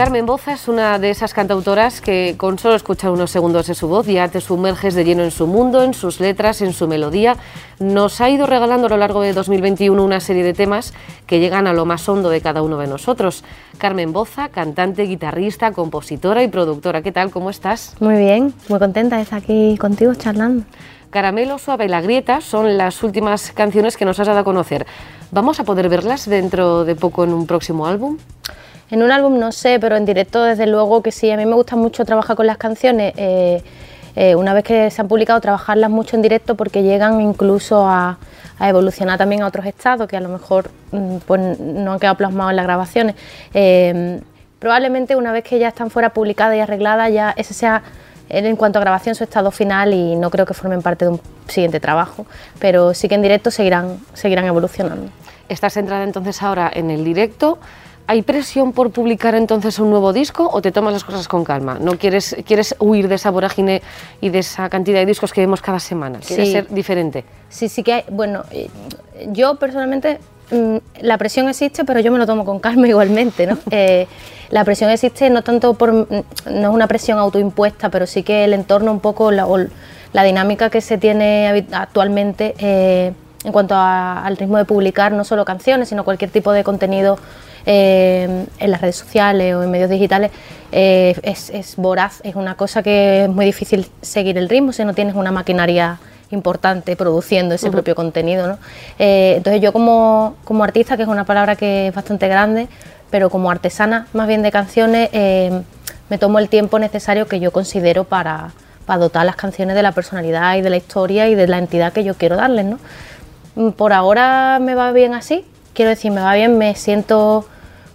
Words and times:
Carmen 0.00 0.24
Boza 0.24 0.54
es 0.54 0.66
una 0.66 0.98
de 0.98 1.10
esas 1.10 1.34
cantautoras 1.34 2.00
que 2.00 2.34
con 2.38 2.58
solo 2.58 2.74
escuchar 2.74 3.10
unos 3.10 3.30
segundos 3.30 3.66
de 3.66 3.74
su 3.74 3.86
voz 3.86 4.06
ya 4.06 4.28
te 4.28 4.40
sumerges 4.40 4.94
de 4.94 5.04
lleno 5.04 5.22
en 5.22 5.30
su 5.30 5.46
mundo, 5.46 5.82
en 5.82 5.92
sus 5.92 6.20
letras, 6.20 6.62
en 6.62 6.72
su 6.72 6.88
melodía. 6.88 7.36
Nos 7.80 8.22
ha 8.22 8.30
ido 8.30 8.46
regalando 8.46 8.86
a 8.86 8.88
lo 8.88 8.96
largo 8.96 9.20
de 9.20 9.34
2021 9.34 10.02
una 10.02 10.20
serie 10.20 10.42
de 10.42 10.54
temas 10.54 10.94
que 11.26 11.38
llegan 11.38 11.66
a 11.66 11.74
lo 11.74 11.84
más 11.84 12.08
hondo 12.08 12.30
de 12.30 12.40
cada 12.40 12.62
uno 12.62 12.78
de 12.78 12.86
nosotros. 12.86 13.44
Carmen 13.76 14.14
Boza, 14.14 14.48
cantante, 14.48 15.02
guitarrista, 15.02 15.72
compositora 15.72 16.42
y 16.42 16.48
productora. 16.48 17.02
¿Qué 17.02 17.12
tal? 17.12 17.30
¿Cómo 17.30 17.50
estás? 17.50 17.94
Muy 18.00 18.16
bien, 18.16 18.54
muy 18.70 18.78
contenta 18.78 19.16
de 19.16 19.22
estar 19.24 19.42
aquí 19.42 19.76
contigo 19.76 20.14
charlando. 20.14 20.64
Caramelo 21.10 21.58
Suave 21.58 21.84
y 21.84 21.88
La 21.88 22.00
Grieta 22.00 22.40
son 22.40 22.78
las 22.78 23.02
últimas 23.02 23.52
canciones 23.52 23.98
que 23.98 24.06
nos 24.06 24.18
has 24.18 24.28
dado 24.28 24.38
a 24.38 24.44
conocer. 24.44 24.86
¿Vamos 25.30 25.60
a 25.60 25.64
poder 25.64 25.90
verlas 25.90 26.24
dentro 26.24 26.86
de 26.86 26.96
poco 26.96 27.22
en 27.22 27.34
un 27.34 27.46
próximo 27.46 27.86
álbum? 27.86 28.16
En 28.90 29.02
un 29.02 29.12
álbum 29.12 29.38
no 29.38 29.52
sé, 29.52 29.78
pero 29.78 29.96
en 29.96 30.04
directo 30.04 30.42
desde 30.42 30.66
luego 30.66 31.02
que 31.02 31.12
sí. 31.12 31.30
A 31.30 31.36
mí 31.36 31.46
me 31.46 31.54
gusta 31.54 31.76
mucho 31.76 32.04
trabajar 32.04 32.36
con 32.36 32.46
las 32.46 32.58
canciones. 32.58 33.14
Eh, 33.16 33.62
eh, 34.16 34.34
una 34.34 34.52
vez 34.54 34.64
que 34.64 34.90
se 34.90 35.00
han 35.00 35.08
publicado, 35.08 35.40
trabajarlas 35.40 35.90
mucho 35.90 36.16
en 36.16 36.22
directo 36.22 36.56
porque 36.56 36.82
llegan 36.82 37.20
incluso 37.20 37.86
a, 37.86 38.18
evolucionar 38.60 39.16
también 39.16 39.40
a 39.40 39.46
otros 39.46 39.64
estados 39.64 40.06
que 40.06 40.18
a 40.18 40.20
lo 40.20 40.28
mejor 40.28 40.70
mm, 40.92 41.16
pues, 41.26 41.58
no 41.60 41.92
han 41.92 41.98
quedado 41.98 42.16
plasmados 42.16 42.50
en 42.50 42.56
las 42.56 42.66
grabaciones. 42.66 43.14
Eh, 43.54 44.20
probablemente 44.58 45.16
una 45.16 45.32
vez 45.32 45.44
que 45.44 45.58
ya 45.58 45.68
están 45.68 45.88
fuera 45.90 46.10
publicadas 46.10 46.56
y 46.56 46.60
arregladas, 46.60 47.10
ya 47.12 47.32
ese 47.36 47.54
sea 47.54 47.82
en 48.28 48.56
cuanto 48.56 48.78
a 48.78 48.82
grabación 48.82 49.14
su 49.14 49.24
estado 49.24 49.50
final 49.50 49.92
y 49.92 50.14
no 50.14 50.30
creo 50.30 50.46
que 50.46 50.54
formen 50.54 50.82
parte 50.82 51.04
de 51.04 51.12
un 51.12 51.20
siguiente 51.48 51.80
trabajo, 51.80 52.26
pero 52.58 52.94
sí 52.94 53.08
que 53.08 53.16
en 53.16 53.22
directo 53.22 53.50
seguirán, 53.50 53.98
seguirán 54.14 54.44
evolucionando. 54.44 55.10
Estás 55.48 55.72
centrada 55.72 56.04
entonces 56.04 56.42
ahora 56.42 56.70
en 56.72 56.90
el 56.90 57.02
directo. 57.02 57.58
¿Hay 58.10 58.22
presión 58.22 58.72
por 58.72 58.90
publicar 58.90 59.36
entonces 59.36 59.78
un 59.78 59.88
nuevo 59.88 60.12
disco 60.12 60.50
o 60.52 60.60
te 60.60 60.72
tomas 60.72 60.92
las 60.92 61.04
cosas 61.04 61.28
con 61.28 61.44
calma? 61.44 61.78
¿No 61.80 61.96
quieres, 61.96 62.34
quieres 62.44 62.74
huir 62.80 63.06
de 63.06 63.14
esa 63.14 63.30
vorágine 63.30 63.82
y 64.20 64.30
de 64.30 64.40
esa 64.40 64.68
cantidad 64.68 64.98
de 64.98 65.06
discos 65.06 65.32
que 65.32 65.40
vemos 65.40 65.62
cada 65.62 65.78
semana? 65.78 66.18
¿Quieres 66.18 66.50
ser 66.50 66.68
diferente? 66.70 67.24
Sí, 67.48 67.68
sí 67.68 67.84
que 67.84 67.92
hay. 67.92 68.04
Bueno, 68.10 68.42
eh, 68.50 68.68
yo 69.28 69.54
personalmente 69.60 70.18
mm, 70.50 70.78
la 71.02 71.18
presión 71.18 71.48
existe, 71.48 71.84
pero 71.84 72.00
yo 72.00 72.10
me 72.10 72.18
lo 72.18 72.26
tomo 72.26 72.44
con 72.44 72.58
calma 72.58 72.88
igualmente, 72.88 73.46
¿no? 73.46 73.56
Eh, 73.70 74.08
la 74.48 74.64
presión 74.64 74.90
existe 74.90 75.30
no 75.30 75.42
tanto 75.42 75.74
por, 75.74 75.92
mm, 75.92 76.06
no 76.46 76.68
es 76.68 76.74
una 76.74 76.88
presión 76.88 77.16
autoimpuesta, 77.16 77.90
pero 77.90 78.08
sí 78.08 78.24
que 78.24 78.42
el 78.42 78.54
entorno 78.54 78.90
un 78.90 78.98
poco, 78.98 79.30
la, 79.30 79.46
la 80.12 80.24
dinámica 80.24 80.68
que 80.68 80.80
se 80.80 80.98
tiene 80.98 81.64
actualmente 81.70 82.56
eh, 82.58 83.12
en 83.44 83.52
cuanto 83.52 83.76
al 83.76 84.36
ritmo 84.36 84.58
de 84.58 84.64
publicar 84.64 85.12
no 85.12 85.22
solo 85.22 85.44
canciones, 85.44 85.90
sino 85.90 86.04
cualquier 86.04 86.32
tipo 86.32 86.50
de 86.50 86.64
contenido 86.64 87.16
eh, 87.66 88.46
en 88.58 88.70
las 88.70 88.80
redes 88.80 88.96
sociales 88.96 89.54
o 89.54 89.62
en 89.62 89.70
medios 89.70 89.90
digitales 89.90 90.30
eh, 90.72 91.14
es, 91.22 91.76
voraz, 91.76 92.20
es 92.24 92.34
una 92.34 92.56
cosa 92.56 92.82
que 92.82 93.24
es 93.24 93.28
muy 93.28 93.44
difícil 93.44 93.88
seguir 94.02 94.38
el 94.38 94.48
ritmo 94.48 94.72
si 94.72 94.84
no 94.84 94.94
tienes 94.94 95.14
una 95.14 95.32
maquinaria 95.32 95.98
importante 96.30 96.94
produciendo 96.94 97.54
ese 97.56 97.70
propio 97.70 97.96
contenido. 97.96 98.58
Eh, 98.98 99.34
entonces 99.38 99.60
yo 99.60 99.72
como, 99.72 100.36
como, 100.44 100.62
artista, 100.62 100.96
que 100.96 101.02
es 101.02 101.08
una 101.08 101.24
palabra 101.24 101.56
que 101.56 101.88
es 101.88 101.94
bastante 101.94 102.28
grande, 102.28 102.68
pero 103.10 103.30
como 103.30 103.50
artesana 103.50 104.06
más 104.12 104.28
bien 104.28 104.42
de 104.42 104.52
canciones, 104.52 105.10
me 105.12 106.18
tomo 106.18 106.38
el 106.38 106.48
tiempo 106.48 106.78
necesario 106.78 107.26
que 107.26 107.40
yo 107.40 107.50
considero 107.50 108.04
para, 108.04 108.52
para 108.86 108.98
dotar 108.98 109.24
las 109.24 109.36
canciones 109.36 109.76
de 109.76 109.82
la 109.82 109.92
personalidad 109.92 110.56
y 110.56 110.62
de 110.62 110.70
la 110.70 110.76
historia 110.76 111.28
y 111.28 111.36
de 111.36 111.46
la 111.46 111.58
entidad 111.58 111.92
que 111.92 112.02
yo 112.02 112.14
quiero 112.14 112.36
darles. 112.36 112.66
¿no? 112.66 113.72
Por 113.72 113.92
ahora 113.92 114.58
me 114.60 114.74
va 114.74 114.90
bien 114.90 115.14
así, 115.14 115.44
quiero 115.74 115.90
decir, 115.90 116.10
me 116.10 116.20
va 116.20 116.34
bien, 116.34 116.58
me 116.58 116.74
siento 116.74 117.46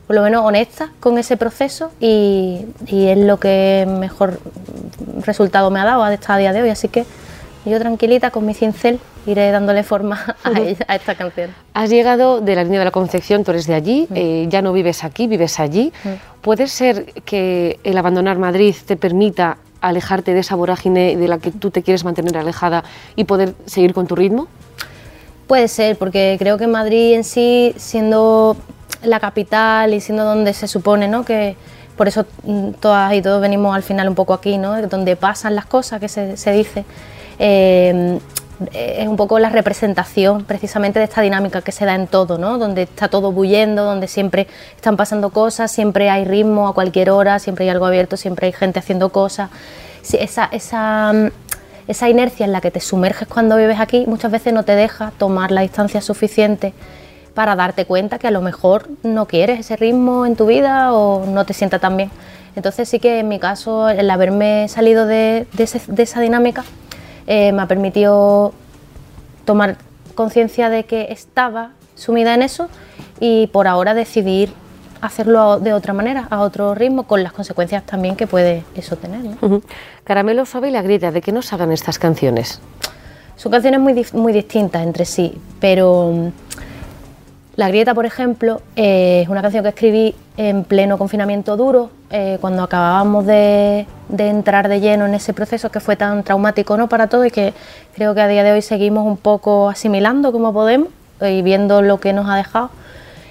por 0.07 0.15
lo 0.15 0.21
menos 0.21 0.43
honesta 0.43 0.91
con 0.99 1.17
ese 1.17 1.37
proceso 1.37 1.91
y, 1.99 2.65
es 2.87 3.17
lo 3.17 3.37
que 3.37 3.87
mejor 3.87 4.39
resultado 5.25 5.71
me 5.71 5.79
ha 5.79 5.85
dado 5.85 6.03
hasta 6.03 6.35
a 6.35 6.37
día 6.37 6.53
de 6.53 6.61
hoy. 6.61 6.69
Así 6.69 6.87
que 6.87 7.05
yo 7.65 7.79
tranquilita 7.79 8.29
con 8.29 8.45
mi 8.45 8.53
cincel 8.53 8.99
iré 9.25 9.49
dándole 9.49 9.83
forma 9.83 10.35
a, 10.43 10.95
esta 10.95 11.15
canción. 11.15 11.51
Has 11.73 11.89
llegado 11.89 12.41
de 12.41 12.55
la 12.55 12.63
línea 12.63 12.79
de 12.79 12.85
la 12.85 12.91
Concepción, 12.91 13.43
tú 13.43 13.51
eres 13.51 13.65
de 13.65 13.73
allí, 13.73 14.07
eh, 14.13 14.45
ya 14.49 14.61
no 14.61 14.71
vives 14.71 15.03
aquí, 15.03 15.27
vives 15.27 15.59
allí. 15.59 15.91
¿Puede 16.41 16.67
ser 16.67 17.05
que 17.23 17.79
el 17.83 17.97
abandonar 17.97 18.37
Madrid 18.37 18.75
te 18.85 18.95
permita 18.95 19.57
alejarte 19.81 20.33
de 20.33 20.39
esa 20.39 20.55
vorágine 20.55 21.15
de 21.15 21.27
la 21.27 21.39
que 21.39 21.51
tú 21.51 21.71
te 21.71 21.81
quieres 21.81 22.03
mantener 22.03 22.37
alejada 22.37 22.83
y 23.15 23.23
poder 23.23 23.55
seguir 23.65 23.93
con 23.93 24.05
tu 24.05 24.15
ritmo? 24.15 24.47
Puede 25.47 25.67
ser, 25.67 25.97
porque 25.97 26.35
creo 26.39 26.57
que 26.57 26.65
Madrid 26.67 27.13
en 27.13 27.23
sí, 27.23 27.73
siendo 27.77 28.57
la 29.03 29.19
capital 29.19 29.93
y 29.93 30.01
siendo 30.01 30.23
donde 30.23 30.53
se 30.53 30.67
supone 30.67 31.07
¿no? 31.07 31.23
que 31.23 31.55
por 31.95 32.07
eso 32.07 32.25
mm, 32.43 32.71
todas 32.79 33.13
y 33.13 33.21
todos 33.21 33.41
venimos 33.41 33.75
al 33.75 33.83
final 33.83 34.09
un 34.09 34.15
poco 34.15 34.33
aquí, 34.33 34.57
¿no? 34.57 34.81
donde 34.87 35.15
pasan 35.15 35.55
las 35.55 35.65
cosas 35.65 35.99
que 35.99 36.09
se, 36.09 36.35
se 36.37 36.51
dice, 36.51 36.83
eh, 37.37 38.19
es 38.73 39.07
un 39.07 39.17
poco 39.17 39.37
la 39.39 39.49
representación 39.49 40.45
precisamente 40.45 40.99
de 40.99 41.05
esta 41.05 41.21
dinámica 41.21 41.61
que 41.61 41.71
se 41.71 41.85
da 41.85 41.95
en 41.95 42.07
todo, 42.07 42.37
¿no? 42.37 42.57
donde 42.57 42.83
está 42.83 43.07
todo 43.07 43.31
bullendo, 43.31 43.83
donde 43.83 44.07
siempre 44.07 44.47
están 44.75 44.97
pasando 44.97 45.29
cosas, 45.29 45.71
siempre 45.71 46.09
hay 46.09 46.25
ritmo 46.25 46.67
a 46.67 46.73
cualquier 46.73 47.09
hora, 47.09 47.39
siempre 47.39 47.65
hay 47.65 47.69
algo 47.69 47.85
abierto, 47.85 48.17
siempre 48.17 48.47
hay 48.47 48.53
gente 48.53 48.79
haciendo 48.79 49.09
cosas. 49.09 49.49
Esa, 50.13 50.45
esa 50.51 51.11
mm, 51.13 51.27
esa 51.87 52.09
inercia 52.09 52.45
en 52.45 52.51
la 52.51 52.61
que 52.61 52.71
te 52.71 52.79
sumerges 52.79 53.27
cuando 53.27 53.57
vives 53.57 53.79
aquí 53.79 54.05
muchas 54.07 54.31
veces 54.31 54.53
no 54.53 54.63
te 54.63 54.75
deja 54.75 55.11
tomar 55.17 55.51
la 55.51 55.61
distancia 55.61 56.01
suficiente 56.01 56.73
para 57.33 57.55
darte 57.55 57.85
cuenta 57.85 58.17
que 58.17 58.27
a 58.27 58.31
lo 58.31 58.41
mejor 58.41 58.89
no 59.03 59.27
quieres 59.27 59.59
ese 59.59 59.75
ritmo 59.75 60.25
en 60.25 60.35
tu 60.35 60.45
vida 60.47 60.93
o 60.93 61.25
no 61.25 61.45
te 61.45 61.53
sienta 61.53 61.79
tan 61.79 61.97
bien. 61.97 62.09
Entonces 62.55 62.87
sí 62.87 62.99
que 62.99 63.19
en 63.19 63.27
mi 63.27 63.39
caso 63.39 63.89
el 63.89 64.09
haberme 64.09 64.67
salido 64.69 65.05
de, 65.05 65.45
esa 65.97 66.21
dinámica 66.21 66.63
eh, 67.27 67.51
me 67.51 67.61
ha 67.61 67.67
permitido 67.67 68.53
tomar 69.43 69.77
conciencia 70.15 70.69
de 70.69 70.85
que 70.85 71.07
estaba 71.09 71.71
sumida 71.95 72.33
en 72.33 72.41
eso 72.41 72.69
y 73.19 73.47
por 73.47 73.67
ahora 73.67 73.93
decidir 73.93 74.53
hacerlo 75.05 75.59
de 75.59 75.73
otra 75.73 75.93
manera, 75.93 76.27
a 76.29 76.41
otro 76.41 76.75
ritmo, 76.75 77.03
con 77.03 77.23
las 77.23 77.33
consecuencias 77.33 77.83
también 77.83 78.15
que 78.15 78.27
puede 78.27 78.63
eso 78.75 78.95
tener. 78.95 79.21
Caramelo 80.03 80.45
Suave 80.45 80.69
y 80.69 80.71
La 80.71 80.81
Grieta, 80.81 81.11
¿de 81.11 81.21
qué 81.21 81.31
nos 81.31 81.51
hagan 81.53 81.71
estas 81.71 81.99
canciones? 81.99 82.61
Son 83.35 83.51
canciones 83.51 83.79
muy, 83.79 84.05
muy 84.13 84.33
distintas 84.33 84.83
entre 84.83 85.05
sí, 85.05 85.37
pero 85.59 86.11
mm, 86.13 86.27
La 87.55 87.67
Grieta, 87.69 87.93
por 87.93 88.05
ejemplo, 88.05 88.61
eh, 88.75 89.21
es 89.23 89.29
una 89.29 89.41
canción 89.41 89.63
que 89.63 89.69
escribí 89.69 90.15
en 90.37 90.63
pleno 90.63 90.97
confinamiento 90.97 91.55
duro, 91.57 91.89
eh, 92.11 92.37
cuando 92.39 92.63
acabábamos 92.63 93.25
de, 93.25 93.87
entrar 94.17 94.69
de 94.69 94.79
lleno 94.79 95.05
en 95.05 95.15
ese 95.15 95.33
proceso 95.33 95.69
que 95.69 95.79
fue 95.79 95.95
tan 95.95 96.23
traumático 96.23 96.77
¿no? 96.77 96.87
para 96.87 97.07
todos 97.07 97.27
y 97.27 97.31
que 97.31 97.53
creo 97.95 98.13
que 98.13 98.21
a 98.21 98.27
día 98.27 98.43
de 98.43 98.51
hoy 98.51 98.61
seguimos 98.61 99.05
un 99.05 99.17
poco 99.17 99.69
asimilando 99.69 100.31
como 100.31 100.53
podemos 100.53 100.89
y 101.21 101.41
viendo 101.41 101.81
lo 101.81 101.99
que 101.99 102.13
nos 102.13 102.29
ha 102.29 102.35
dejado. 102.35 102.69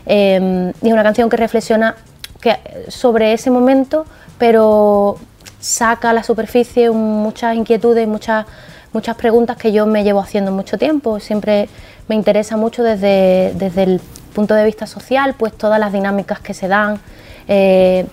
Em, 0.07 0.71
y 0.83 0.89
es 0.89 0.93
una 0.93 1.03
canción 1.03 1.29
que 1.29 1.37
reflexiona 1.37 1.97
que, 2.41 2.57
sobre 2.89 3.33
ese 3.33 3.51
momento, 3.51 4.07
pero 4.39 5.17
saca 5.61 6.11
a 6.11 6.13
la 6.13 6.23
superficie 6.23 6.91
muchas 6.91 7.57
inquietudes, 7.57 8.07
muchas, 8.07 8.47
muchas 8.93 9.17
preguntas 9.17 9.57
que 9.57 9.73
yo 9.73 9.87
me 9.87 10.05
llevo 10.05 10.21
haciendo 10.21 10.53
mucho 10.53 10.77
tiempo. 10.77 11.21
Siempre 11.21 11.69
me 12.09 12.15
interesa 12.15 12.57
mucho 12.57 12.83
desde, 12.83 13.53
desde 13.55 13.85
el 13.85 14.01
punto 14.35 14.55
de 14.55 14.65
vista 14.65 14.87
social, 14.87 15.35
pues 15.39 15.55
todas 15.57 15.81
las 15.81 15.93
dinámicas 15.93 16.41
que 16.41 16.53
se 16.53 16.69
dan 16.69 17.01
eh, 17.49 18.07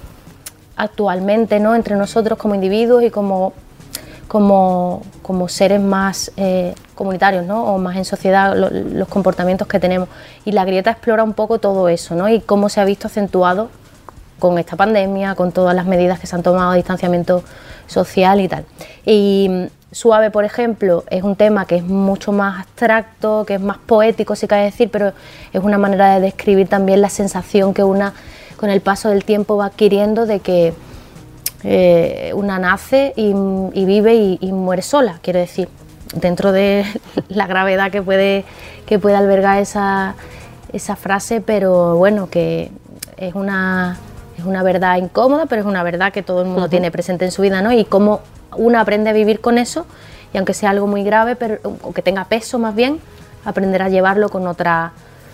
actualmente 0.78 1.60
¿no? 1.60 1.76
entre 1.76 1.96
nosotros 1.96 2.38
como 2.38 2.56
individuos 2.56 3.04
y 3.04 3.10
como 3.10 3.54
como, 4.32 5.02
como 5.24 5.50
seres 5.50 5.82
más 5.82 6.32
eh, 6.38 6.74
comunitarios 6.96 7.46
¿no? 7.46 7.66
o 7.66 7.78
más 7.80 7.98
en 7.98 8.06
sociedad, 8.06 8.56
los 8.56 9.10
comportamientos 9.10 9.68
que 9.68 9.78
tenemos. 9.78 10.08
Y 10.46 10.54
la 10.54 10.64
grieta 10.64 10.92
explora 10.92 11.22
un 11.22 11.34
poco 11.34 11.60
todo 11.60 11.90
eso 11.90 12.16
¿no? 12.16 12.30
y 12.30 12.40
cómo 12.40 12.70
se 12.70 12.80
ha 12.80 12.86
visto 12.86 13.08
acentuado 13.08 13.70
con 14.40 14.58
esta 14.58 14.78
pandemia, 14.78 15.36
con 15.36 15.52
todas 15.52 15.76
las 15.76 15.86
medidas 15.86 16.18
que 16.18 16.28
se 16.28 16.36
han 16.38 16.44
tomado 16.44 16.72
distanciamiento 16.72 17.44
social 17.88 18.40
y 18.40 18.48
tal. 18.48 18.64
Y 19.06 19.48
mm, 19.50 19.66
Suave, 19.92 20.32
por 20.32 20.46
ejemplo, 20.46 21.04
es 21.10 21.24
un 21.24 21.36
tema 21.36 21.66
que 21.66 21.76
es 21.76 21.84
mucho 21.84 22.32
más 22.32 22.62
abstracto, 22.62 23.44
que 23.46 23.56
es 23.56 23.62
más 23.62 23.80
poético, 23.80 24.38
si 24.38 24.48
cabe 24.48 24.64
decir, 24.64 24.90
pero 24.90 25.12
es 25.52 25.62
una 25.62 25.78
manera 25.78 26.16
de 26.16 26.22
describir 26.22 26.70
también 26.70 27.02
la 27.02 27.10
sensación 27.10 27.74
que 27.74 27.84
una 27.84 28.14
con 28.56 28.70
el 28.70 28.80
paso 28.80 29.10
del 29.10 29.26
tiempo 29.26 29.58
va 29.58 29.66
adquiriendo 29.66 30.26
de 30.26 30.40
que 30.40 30.74
eh, 31.64 32.32
una 32.36 32.60
nace 32.60 33.14
y, 33.16 33.34
vive 33.86 34.38
y, 34.40 34.52
muere 34.52 34.82
sola, 34.82 35.20
quiero 35.22 35.40
decir, 35.40 35.70
dentro 36.14 36.52
de 36.52 36.86
la 37.30 37.48
gravedad 37.48 37.92
que 37.92 38.02
puede, 38.02 38.46
que 38.86 39.00
puede 39.00 39.16
albergar 39.16 39.60
esa, 39.60 40.16
esa 40.74 40.96
frase, 40.96 41.42
pero 41.42 41.96
bueno, 41.98 42.30
que 42.30 42.72
es 43.18 43.36
una, 43.36 44.00
es 44.38 44.46
una 44.46 44.64
verdad 44.64 44.98
incómoda, 44.98 45.46
pero 45.46 45.62
es 45.62 45.68
una 45.68 45.84
verdad 45.84 46.12
que 46.12 46.24
todo 46.24 46.42
el 46.42 46.48
mundo 46.48 46.70
tiene 46.70 46.92
presente 46.92 47.26
en 47.26 47.32
su 47.32 47.42
vida, 47.42 47.62
¿no? 47.62 47.72
Y 47.72 47.86
cómo 47.86 48.22
uno 48.56 48.80
aprende 48.80 49.12
a 49.12 49.14
vivir 49.14 49.40
con 49.40 49.58
eso, 49.58 49.86
y 50.34 50.38
aunque 50.38 50.54
sea 50.54 50.72
algo 50.72 50.88
muy 50.88 51.04
grave, 51.04 51.36
pero, 51.36 51.60
o 51.84 51.94
que 51.94 52.02
tenga 52.02 52.26
peso 52.26 52.58
más 52.58 52.74
bien, 52.74 53.00
aprender 53.46 53.82
a 53.82 53.90
llevarlo 53.90 54.30
con 54.30 54.48
otra 54.48 54.94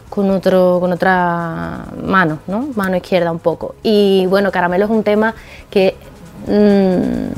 con, 0.09 0.29
otro, 0.31 0.77
con 0.79 0.93
otra 0.93 1.85
mano, 2.01 2.39
¿no? 2.47 2.69
mano 2.75 2.95
izquierda 2.95 3.31
un 3.31 3.39
poco. 3.39 3.75
Y 3.83 4.25
bueno, 4.27 4.51
Caramelo 4.51 4.85
es 4.85 4.91
un 4.91 5.03
tema 5.03 5.35
que, 5.69 5.95
en 6.47 7.33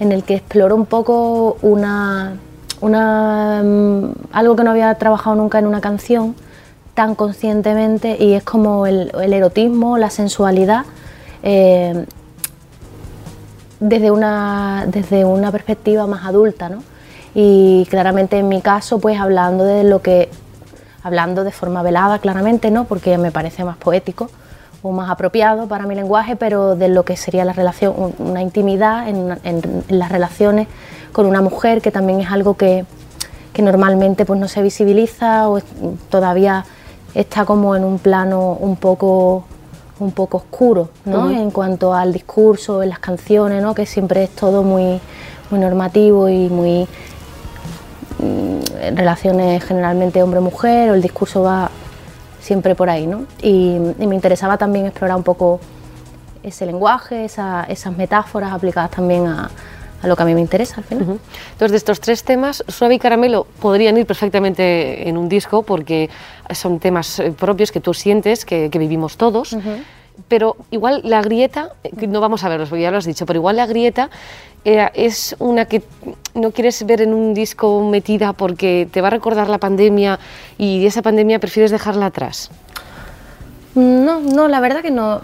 el 0.00 0.22
que 0.24 0.34
exploro 0.34 0.76
un 0.76 0.86
poco 0.86 1.56
una, 1.62 2.36
una, 2.80 3.62
mm, 3.64 4.12
algo 4.32 4.56
que 4.56 4.64
no 4.64 4.70
había 4.70 4.94
trabajado 4.96 5.36
nunca 5.36 5.58
en 5.58 5.66
una 5.66 5.80
canción 5.80 6.34
tan 6.94 7.14
conscientemente 7.14 8.16
y 8.20 8.34
es 8.34 8.44
como 8.44 8.86
el, 8.86 9.10
erotismo, 9.14 9.98
la 9.98 10.10
sensualidad. 10.10 10.84
Eh, 11.42 12.06
desde 13.80 14.10
una, 14.10 14.84
desde 14.86 15.24
una 15.24 15.50
perspectiva 15.50 16.06
más 16.06 16.24
adulta, 16.24 16.68
¿no? 16.68 16.82
Y 17.34 17.86
claramente 17.90 18.38
en 18.38 18.48
mi 18.48 18.62
caso, 18.62 18.98
pues 18.98 19.20
hablando 19.20 19.64
de 19.64 19.84
lo 19.84 20.00
que 20.00 20.30
hablando 21.04 21.44
de 21.44 21.52
forma 21.52 21.82
velada, 21.82 22.18
claramente, 22.18 22.70
¿no? 22.70 22.84
porque 22.84 23.18
me 23.18 23.30
parece 23.30 23.62
más 23.62 23.76
poético 23.76 24.30
o 24.84 24.92
más 24.92 25.10
apropiado 25.10 25.66
para 25.66 25.86
mi 25.86 25.94
lenguaje, 25.94 26.36
pero 26.36 26.76
de 26.76 26.88
lo 26.88 27.04
que 27.04 27.16
sería 27.16 27.44
la 27.44 27.54
relación, 27.54 27.94
una 28.18 28.42
intimidad 28.42 29.08
en, 29.08 29.82
las 29.88 30.12
relaciones 30.12 30.68
con 31.12 31.24
una 31.26 31.40
mujer, 31.40 31.80
que 31.80 31.90
también 31.90 32.20
es 32.20 32.30
algo 32.30 32.54
que, 32.54 32.84
normalmente 33.56 34.26
pues, 34.26 34.38
no 34.38 34.46
se 34.46 34.60
visibiliza 34.60 35.48
o 35.48 35.60
todavía 36.10 36.66
está 37.14 37.46
como 37.46 37.74
en 37.74 37.84
un 37.84 37.98
plano 37.98 38.58
un 38.60 38.76
poco 38.76 39.44
un 40.00 40.10
poco 40.10 40.38
oscuro 40.38 40.88
¿no? 41.04 41.30
en 41.30 41.52
cuanto 41.52 41.94
al 41.94 42.12
discurso, 42.12 42.82
en 42.82 42.88
las 42.88 42.98
canciones, 42.98 43.62
¿no? 43.62 43.76
que 43.76 43.86
siempre 43.86 44.24
es 44.24 44.30
todo 44.30 44.64
muy, 44.64 45.00
muy 45.50 45.60
normativo 45.60 46.28
y 46.28 46.48
muy 46.48 46.88
Mm, 48.18 48.94
relaciones 48.94 49.64
generalmente 49.64 50.22
hombre-mujer 50.22 50.90
o 50.90 50.94
el 50.94 51.02
discurso 51.02 51.42
va 51.42 51.70
siempre 52.44 52.74
por 52.74 52.90
ahí, 52.90 53.06
¿no? 53.06 53.24
Y, 53.42 53.78
me 53.98 54.14
interesaba 54.14 54.58
también 54.58 54.86
explorar 54.86 55.16
un 55.16 55.22
poco 55.22 55.60
ese 56.42 56.66
lenguaje, 56.66 57.24
esas 57.24 57.96
metáforas 57.96 58.52
aplicadas 58.52 58.90
también 58.90 59.26
a, 59.26 59.50
lo 60.02 60.14
que 60.14 60.22
a 60.22 60.26
mí 60.26 60.34
me 60.34 60.42
interesa 60.42 60.76
al 60.76 60.84
final. 60.84 61.18
Entonces, 61.52 61.70
de 61.70 61.76
estos 61.78 61.98
tres 61.98 62.22
temas, 62.24 62.62
Suave 62.68 62.96
y 62.96 62.98
Caramelo 62.98 63.46
podrían 63.60 63.96
ir 63.96 64.04
perfectamente 64.04 65.08
en 65.08 65.16
un 65.16 65.30
disco 65.30 65.62
porque 65.62 66.10
son 66.50 66.78
temas 66.78 67.18
eh, 67.18 67.32
propios 67.32 67.72
que 67.72 67.80
tú 67.80 67.94
sientes, 67.94 68.44
que, 68.44 68.68
vivimos 68.68 69.16
todos. 69.16 69.56
Pero 70.28 70.56
igual 70.70 71.00
la 71.04 71.22
grieta, 71.22 71.70
no 72.08 72.20
vamos 72.20 72.44
a 72.44 72.48
verlos 72.48 72.68
porque 72.68 72.82
ya 72.82 72.90
lo 72.90 72.98
has 72.98 73.04
dicho, 73.04 73.26
pero 73.26 73.38
igual 73.38 73.56
la 73.56 73.66
grieta 73.66 74.10
eh, 74.64 74.88
es 74.94 75.36
una 75.38 75.66
que 75.66 75.82
no 76.34 76.50
quieres 76.52 76.84
ver 76.86 77.02
en 77.02 77.12
un 77.12 77.34
disco 77.34 77.82
metida 77.88 78.32
porque 78.32 78.88
te 78.90 79.00
va 79.00 79.08
a 79.08 79.10
recordar 79.10 79.48
la 79.48 79.58
pandemia 79.58 80.18
y 80.56 80.86
esa 80.86 81.02
pandemia 81.02 81.38
prefieres 81.38 81.70
dejarla 81.70 82.06
atrás. 82.06 82.50
No, 83.74 84.20
no, 84.20 84.48
la 84.48 84.60
verdad 84.60 84.80
que 84.82 84.90
no. 84.90 85.20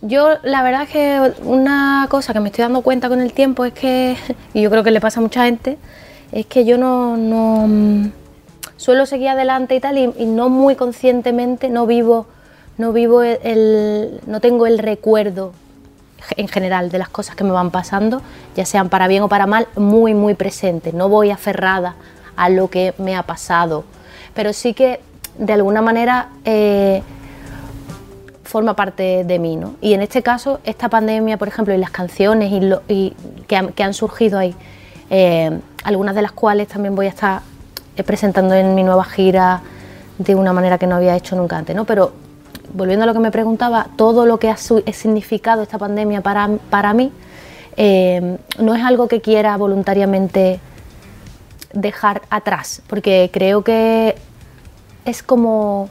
Yo 0.00 0.28
la 0.42 0.62
verdad 0.62 0.88
que 0.88 1.32
una 1.42 2.06
cosa 2.08 2.32
que 2.32 2.40
me 2.40 2.48
estoy 2.48 2.62
dando 2.62 2.82
cuenta 2.82 3.08
con 3.08 3.20
el 3.20 3.32
tiempo 3.32 3.64
es 3.64 3.72
que, 3.72 4.16
y 4.54 4.62
yo 4.62 4.70
creo 4.70 4.82
que 4.82 4.90
le 4.90 5.00
pasa 5.00 5.20
a 5.20 5.22
mucha 5.22 5.44
gente, 5.44 5.76
es 6.32 6.46
que 6.46 6.64
yo 6.64 6.78
no, 6.78 7.16
no 7.16 8.10
suelo 8.76 9.04
seguir 9.04 9.28
adelante 9.28 9.74
y 9.74 9.80
tal, 9.80 9.98
y 9.98 10.26
no 10.26 10.48
muy 10.48 10.76
conscientemente, 10.76 11.68
no 11.68 11.86
vivo 11.86 12.26
no 12.78 12.92
vivo 12.92 13.22
el, 13.22 14.20
no 14.26 14.40
tengo 14.40 14.66
el 14.66 14.78
recuerdo 14.78 15.52
en 16.36 16.48
general 16.48 16.90
de 16.90 16.98
las 16.98 17.08
cosas 17.08 17.36
que 17.36 17.44
me 17.44 17.50
van 17.50 17.70
pasando, 17.70 18.22
ya 18.56 18.64
sean 18.64 18.88
para 18.88 19.08
bien 19.08 19.22
o 19.22 19.28
para 19.28 19.46
mal, 19.46 19.68
muy, 19.76 20.14
muy 20.14 20.34
presente. 20.34 20.92
No 20.92 21.08
voy 21.08 21.30
aferrada 21.30 21.96
a 22.36 22.48
lo 22.48 22.68
que 22.68 22.94
me 22.98 23.14
ha 23.14 23.22
pasado, 23.24 23.84
pero 24.34 24.52
sí 24.52 24.74
que 24.74 25.00
de 25.38 25.52
alguna 25.52 25.82
manera 25.82 26.30
eh, 26.44 27.02
forma 28.42 28.74
parte 28.74 29.24
de 29.24 29.38
mí. 29.38 29.56
¿no? 29.56 29.74
Y 29.80 29.94
en 29.94 30.02
este 30.02 30.22
caso, 30.22 30.60
esta 30.64 30.88
pandemia, 30.88 31.36
por 31.36 31.48
ejemplo, 31.48 31.74
y 31.74 31.78
las 31.78 31.90
canciones 31.90 32.52
y, 32.88 33.14
que, 33.46 33.82
han, 33.82 33.94
surgido 33.94 34.38
ahí, 34.38 34.54
eh, 35.10 35.58
algunas 35.84 36.14
de 36.14 36.22
las 36.22 36.32
cuales 36.32 36.68
también 36.68 36.94
voy 36.94 37.06
a 37.06 37.10
estar 37.10 37.42
eh, 37.96 38.02
presentando 38.02 38.54
en 38.54 38.74
mi 38.74 38.82
nueva 38.82 39.04
gira 39.04 39.62
de 40.18 40.34
una 40.34 40.52
manera 40.52 40.78
que 40.78 40.86
no 40.86 40.96
había 40.96 41.16
hecho 41.16 41.36
nunca 41.36 41.58
antes, 41.58 41.74
¿no? 41.74 41.84
pero 41.84 42.23
volviendo 42.74 43.04
a 43.04 43.06
lo 43.06 43.14
que 43.14 43.20
me 43.20 43.30
preguntaba, 43.30 43.86
todo 43.96 44.26
lo 44.26 44.38
que 44.38 44.50
ha 44.50 44.56
significado 44.56 45.62
esta 45.62 45.78
pandemia 45.78 46.20
para, 46.20 46.50
para 46.68 46.92
mí, 46.92 47.10
eh, 47.76 48.36
no 48.58 48.74
es 48.74 48.84
algo 48.84 49.08
que 49.08 49.20
quiera 49.20 49.56
voluntariamente 49.56 50.60
dejar 51.72 52.22
atrás, 52.30 52.82
porque 52.88 53.30
creo 53.32 53.62
que 53.62 54.16
es 55.04 55.22
como 55.22 55.88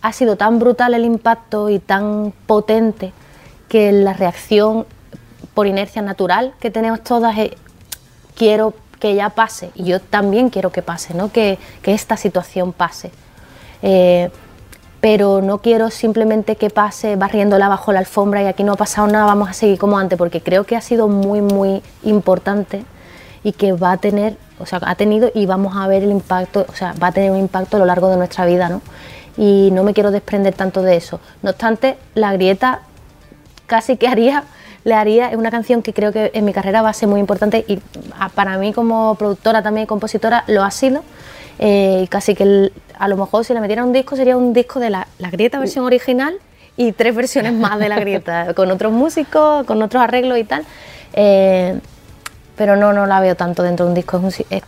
ha 0.00 0.12
sido 0.12 0.36
tan 0.36 0.58
brutal 0.58 0.94
el 0.94 1.04
impacto 1.04 1.68
y 1.70 1.78
tan 1.78 2.32
potente 2.46 3.12
que 3.68 3.92
la 3.92 4.14
reacción 4.14 4.84
por 5.54 5.66
inercia 5.66 6.02
natural 6.02 6.54
que 6.58 6.70
tenemos 6.70 7.02
todas 7.02 7.38
es 7.38 7.52
quiero 8.34 8.74
que 8.98 9.14
ya 9.14 9.30
pase 9.30 9.70
y 9.74 9.84
yo 9.84 10.00
también 10.00 10.50
quiero 10.50 10.70
que 10.72 10.82
pase, 10.82 11.14
¿no? 11.14 11.30
que, 11.30 11.58
que 11.82 11.92
esta 11.92 12.16
situación 12.16 12.72
pase. 12.72 13.12
Eh, 13.82 14.30
pero 15.02 15.42
no 15.42 15.58
quiero 15.58 15.90
simplemente 15.90 16.54
que 16.54 16.70
pase 16.70 17.16
barriéndola 17.16 17.66
bajo 17.66 17.92
la 17.92 17.98
alfombra 17.98 18.40
y 18.40 18.46
aquí 18.46 18.62
no 18.62 18.74
ha 18.74 18.76
pasado 18.76 19.08
nada, 19.08 19.26
vamos 19.26 19.50
a 19.50 19.52
seguir 19.52 19.76
como 19.76 19.98
antes, 19.98 20.16
porque 20.16 20.40
creo 20.40 20.62
que 20.62 20.76
ha 20.76 20.80
sido 20.80 21.08
muy, 21.08 21.40
muy 21.40 21.82
importante 22.04 22.84
y 23.42 23.50
que 23.50 23.72
va 23.72 23.90
a 23.90 23.96
tener, 23.96 24.36
o 24.60 24.64
sea, 24.64 24.78
ha 24.80 24.94
tenido 24.94 25.32
y 25.34 25.44
vamos 25.44 25.76
a 25.76 25.88
ver 25.88 26.04
el 26.04 26.12
impacto, 26.12 26.64
o 26.68 26.76
sea, 26.76 26.94
va 27.02 27.08
a 27.08 27.12
tener 27.12 27.32
un 27.32 27.38
impacto 27.38 27.78
a 27.78 27.80
lo 27.80 27.86
largo 27.86 28.08
de 28.10 28.16
nuestra 28.16 28.46
vida, 28.46 28.68
¿no? 28.68 28.80
Y 29.36 29.70
no 29.72 29.82
me 29.82 29.92
quiero 29.92 30.12
desprender 30.12 30.54
tanto 30.54 30.82
de 30.82 30.94
eso. 30.94 31.18
No 31.42 31.50
obstante, 31.50 31.98
La 32.14 32.32
Grieta 32.32 32.82
casi 33.66 33.96
que 33.96 34.06
haría, 34.06 34.44
le 34.84 34.94
haría, 34.94 35.32
es 35.32 35.36
una 35.36 35.50
canción 35.50 35.82
que 35.82 35.92
creo 35.92 36.12
que 36.12 36.30
en 36.32 36.44
mi 36.44 36.52
carrera 36.52 36.80
va 36.80 36.90
a 36.90 36.92
ser 36.92 37.08
muy 37.08 37.18
importante 37.18 37.64
y 37.66 37.80
para 38.36 38.56
mí 38.56 38.72
como 38.72 39.16
productora 39.16 39.64
también, 39.64 39.88
compositora, 39.88 40.44
lo 40.46 40.62
ha 40.62 40.70
sido. 40.70 41.02
Eh, 41.64 42.08
casi 42.10 42.34
que 42.34 42.72
a 42.98 43.06
lo 43.06 43.16
mejor 43.16 43.44
si 43.44 43.54
le 43.54 43.60
metiera 43.60 43.84
un 43.84 43.92
disco 43.92 44.16
sería 44.16 44.36
un 44.36 44.52
disco 44.52 44.80
de 44.80 44.90
la, 44.90 45.06
Grieta 45.30 45.60
versión 45.60 45.84
original 45.84 46.34
y 46.76 46.90
tres 46.90 47.14
versiones 47.14 47.52
más 47.52 47.78
de 47.78 47.88
la 47.88 48.00
Grieta, 48.00 48.52
con 48.56 48.68
otros 48.72 48.92
músicos, 48.92 49.64
con 49.64 49.80
otros 49.80 50.02
arreglos 50.02 50.38
y 50.38 50.44
tal. 50.44 50.64
Eh, 51.12 51.78
pero 52.56 52.74
no, 52.74 52.92
no 52.92 53.06
la 53.06 53.20
veo 53.20 53.36
tanto 53.36 53.62
dentro 53.62 53.86
de 53.86 53.90
un 53.90 53.94
disco, 53.94 54.20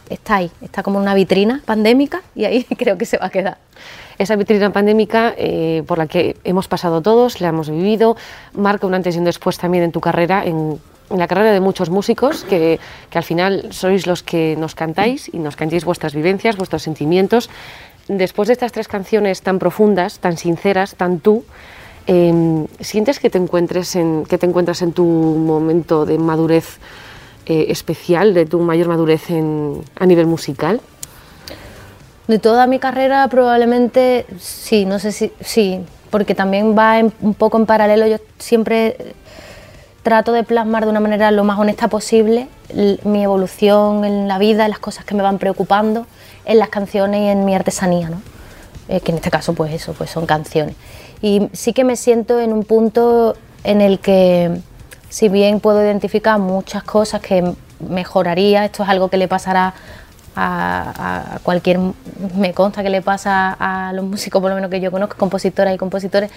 está 0.08 0.37
ahí, 0.37 0.52
está 0.62 0.85
como 0.85 1.00
una 1.00 1.14
vitrina 1.14 1.62
pandémica 1.64 2.23
y 2.37 2.44
ahí 2.44 2.64
creo 2.79 2.97
que 2.97 3.06
se 3.06 3.19
va 3.19 3.26
a 3.26 3.31
quedar. 3.31 3.58
Esa 4.17 4.37
vitrina 4.37 4.70
pandémica 4.70 5.35
eh, 5.37 5.82
por 5.88 5.99
la 5.99 6.06
que 6.06 6.37
hemos 6.44 6.69
pasado 6.69 7.02
todos, 7.02 7.40
la 7.40 7.49
hemos 7.49 7.70
vivido, 7.70 8.16
marca 8.52 8.87
un 8.87 8.95
antes 8.95 9.16
y 9.16 9.18
un 9.18 9.25
después 9.25 9.59
también 9.59 9.83
en 9.83 9.90
tu 9.90 10.00
carrera, 10.00 10.45
en 10.45 10.78
la 11.11 11.26
carrera 11.26 11.52
de 11.52 11.61
muchos 11.61 11.90
músicos 11.90 12.44
que, 12.44 12.80
que, 13.11 13.18
al 13.18 13.25
final 13.25 13.68
sois 13.70 14.06
los 14.06 14.23
que 14.23 14.56
nos 14.58 14.75
cantáis 14.75 15.30
y 15.32 15.38
nos 15.38 15.56
cantáis 15.56 15.84
vuestras 15.84 16.14
vivencias, 16.14 16.56
vuestros 16.56 16.82
sentimientos. 16.82 17.50
Después 18.08 18.49
de 18.49 18.52
estas 18.52 18.73
tres 18.73 18.88
canciones 18.88 19.42
tan 19.42 19.58
profundas, 19.58 20.18
tan 20.18 20.37
sinceras, 20.37 20.94
tan 20.94 21.20
tú, 21.20 21.44
em, 22.06 22.66
¿sientes 22.80 23.18
que 23.18 23.30
te, 23.30 23.38
encuentres 23.38 23.96
en, 23.96 24.25
que 24.25 24.37
te 24.37 24.46
encuentras 24.46 24.82
en 24.82 24.92
tu 24.92 25.04
momento 25.04 26.04
de 26.04 26.18
madurez 26.18 26.78
eh, 27.46 27.66
especial, 27.68 28.34
de 28.34 28.44
tu 28.44 28.61
mayor 28.61 28.88
madurez 28.88 29.30
en, 29.30 29.82
a 29.96 30.04
nivel 30.04 30.26
musical? 30.26 30.80
De 32.28 32.38
toda 32.38 32.66
mi 32.66 32.78
carrera 32.78 33.26
probablemente 33.28 34.26
sí, 34.38 34.84
no 34.84 34.99
sé 34.99 35.12
si 35.12 35.32
sí, 35.40 35.80
porque 36.11 36.34
también 36.34 36.76
va 36.76 37.00
un 37.20 37.34
poco 37.34 37.58
en 37.58 37.66
paralelo. 37.66 38.06
Yo 38.06 38.16
siempre 38.38 39.14
trato 40.04 40.32
de 40.32 40.44
plasmar 40.44 40.84
de 40.84 40.90
una 40.90 41.00
manera 41.00 41.32
lo 41.32 41.42
más 41.42 41.58
honesta 41.58 41.88
posible 41.88 42.46
mi 43.04 43.25
evolución 43.25 44.04
en 44.04 44.28
la 44.28 44.38
vida, 44.38 44.68
las 44.68 44.78
cosas 44.78 45.04
que 45.04 45.14
me 45.14 45.23
van 45.23 45.38
preocupando, 45.38 46.06
en 46.44 46.58
las 46.58 46.68
canciones 46.68 47.23
y 47.23 47.28
en 47.28 47.44
mi 47.44 47.54
artesanía, 47.54 48.11
¿no? 48.11 48.20
Eh, 48.88 49.00
que 49.00 49.12
en 49.12 49.16
este 49.16 49.30
caso 49.30 49.54
pues 49.54 49.73
eso, 49.73 49.94
pues 49.94 50.11
son 50.11 50.26
canciones. 50.26 50.76
Y 51.23 51.49
sí 51.52 51.73
que 51.73 51.84
me 51.84 51.96
siento 51.96 52.38
en 52.38 52.52
un 52.52 52.64
punto 52.64 53.34
en 53.64 53.80
el 53.80 53.99
que 53.99 54.61
si 55.08 55.30
bien 55.30 55.61
puedo 55.61 55.82
identificar 55.82 56.38
muchas 56.38 56.82
cosas 56.82 57.23
que 57.23 57.54
mejoraría, 57.88 58.66
esto 58.66 58.82
es 58.82 58.88
algo 58.90 59.08
que 59.08 59.16
le 59.16 59.26
pasará 59.26 59.73
a, 60.37 61.38
cualquier, 61.43 61.79
me 62.37 62.53
consta 62.53 62.83
que 62.83 62.91
le 62.91 63.03
pasa 63.03 63.57
a 63.59 63.93
los 63.93 64.05
músicos, 64.05 64.41
por 64.41 64.50
lo 64.50 64.57
menos 64.57 64.71
que 64.71 64.81
yo 64.81 64.91
conozco, 64.91 65.17
compositoras 65.17 65.75
y 65.75 65.79
compositores, 65.79 66.31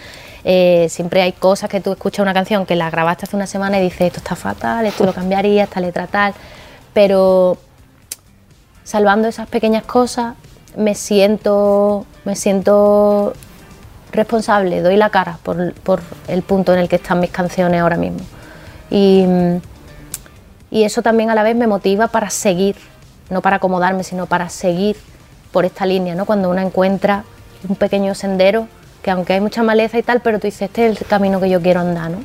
eh, 0.44 0.88
siempre 0.89 1.22
hay 1.22 1.32
cosas 1.32 1.70
que 1.70 1.82
tú 1.82 1.92
escuchas 1.92 2.24
una 2.24 2.34
canción 2.34 2.66
que 2.66 2.75
la 2.75 2.89
grabaste 2.89 3.25
hace 3.25 3.36
una 3.36 3.48
semana 3.48 3.80
y 3.80 3.84
dices, 3.84 4.01
esto 4.01 4.20
está 4.20 4.36
fatal, 4.36 4.86
esto 4.86 5.06
lo 5.06 5.13
cambiaría, 5.13 5.63
esta 5.63 5.80
letra 5.80 6.08
tal, 6.08 6.34
pero 6.94 7.58
salvando 8.84 9.27
esas 9.27 9.48
pequeñas 9.48 9.84
cosas, 9.84 10.36
me 10.75 10.94
siento, 10.96 12.06
me 12.24 12.36
siento 12.36 13.34
responsable, 14.12 14.82
doy 14.82 14.96
la 14.96 15.10
cara 15.10 15.39
por, 15.44 15.74
por 15.74 16.01
el 16.27 16.42
punto 16.44 16.74
en 16.74 16.80
el 16.80 16.88
que 16.88 16.98
están 16.98 17.20
mis 17.20 17.32
canciones 17.32 17.82
ahora 17.82 17.98
mismo. 17.98 18.20
Y, 18.89 19.25
y 20.72 20.84
eso 20.84 21.01
también 21.01 21.30
a 21.30 21.36
la 21.36 21.44
vez 21.44 21.56
me 21.56 21.68
motiva 21.68 22.08
para 22.08 22.30
seguir 22.30 22.75
no 23.29 23.41
para 23.41 23.57
acomodarme, 23.57 24.03
sino 24.03 24.25
para 24.25 24.50
seguir 24.50 24.98
por 25.51 25.65
esta 25.65 25.86
línea, 25.86 26.15
¿no? 26.15 26.25
Cuando 26.25 26.50
una 26.50 26.62
encuentra 26.62 27.24
un 27.67 27.75
pequeño 27.75 28.15
sendero 28.15 28.67
que 29.01 29.12
aunque 29.12 29.34
hay 29.34 29.41
mucha 29.41 29.63
maleza 29.63 29.98
y 29.98 30.03
tal, 30.03 30.22
pero 30.22 30.39
tú 30.39 30.48
dices, 30.48 30.63
este 30.63 30.88
es 30.88 31.01
el 31.01 31.07
camino 31.07 31.39
que 31.39 31.50
yo 31.50 31.62
quiero 31.62 31.79
andar, 31.79 32.12
¿no? 32.12 32.19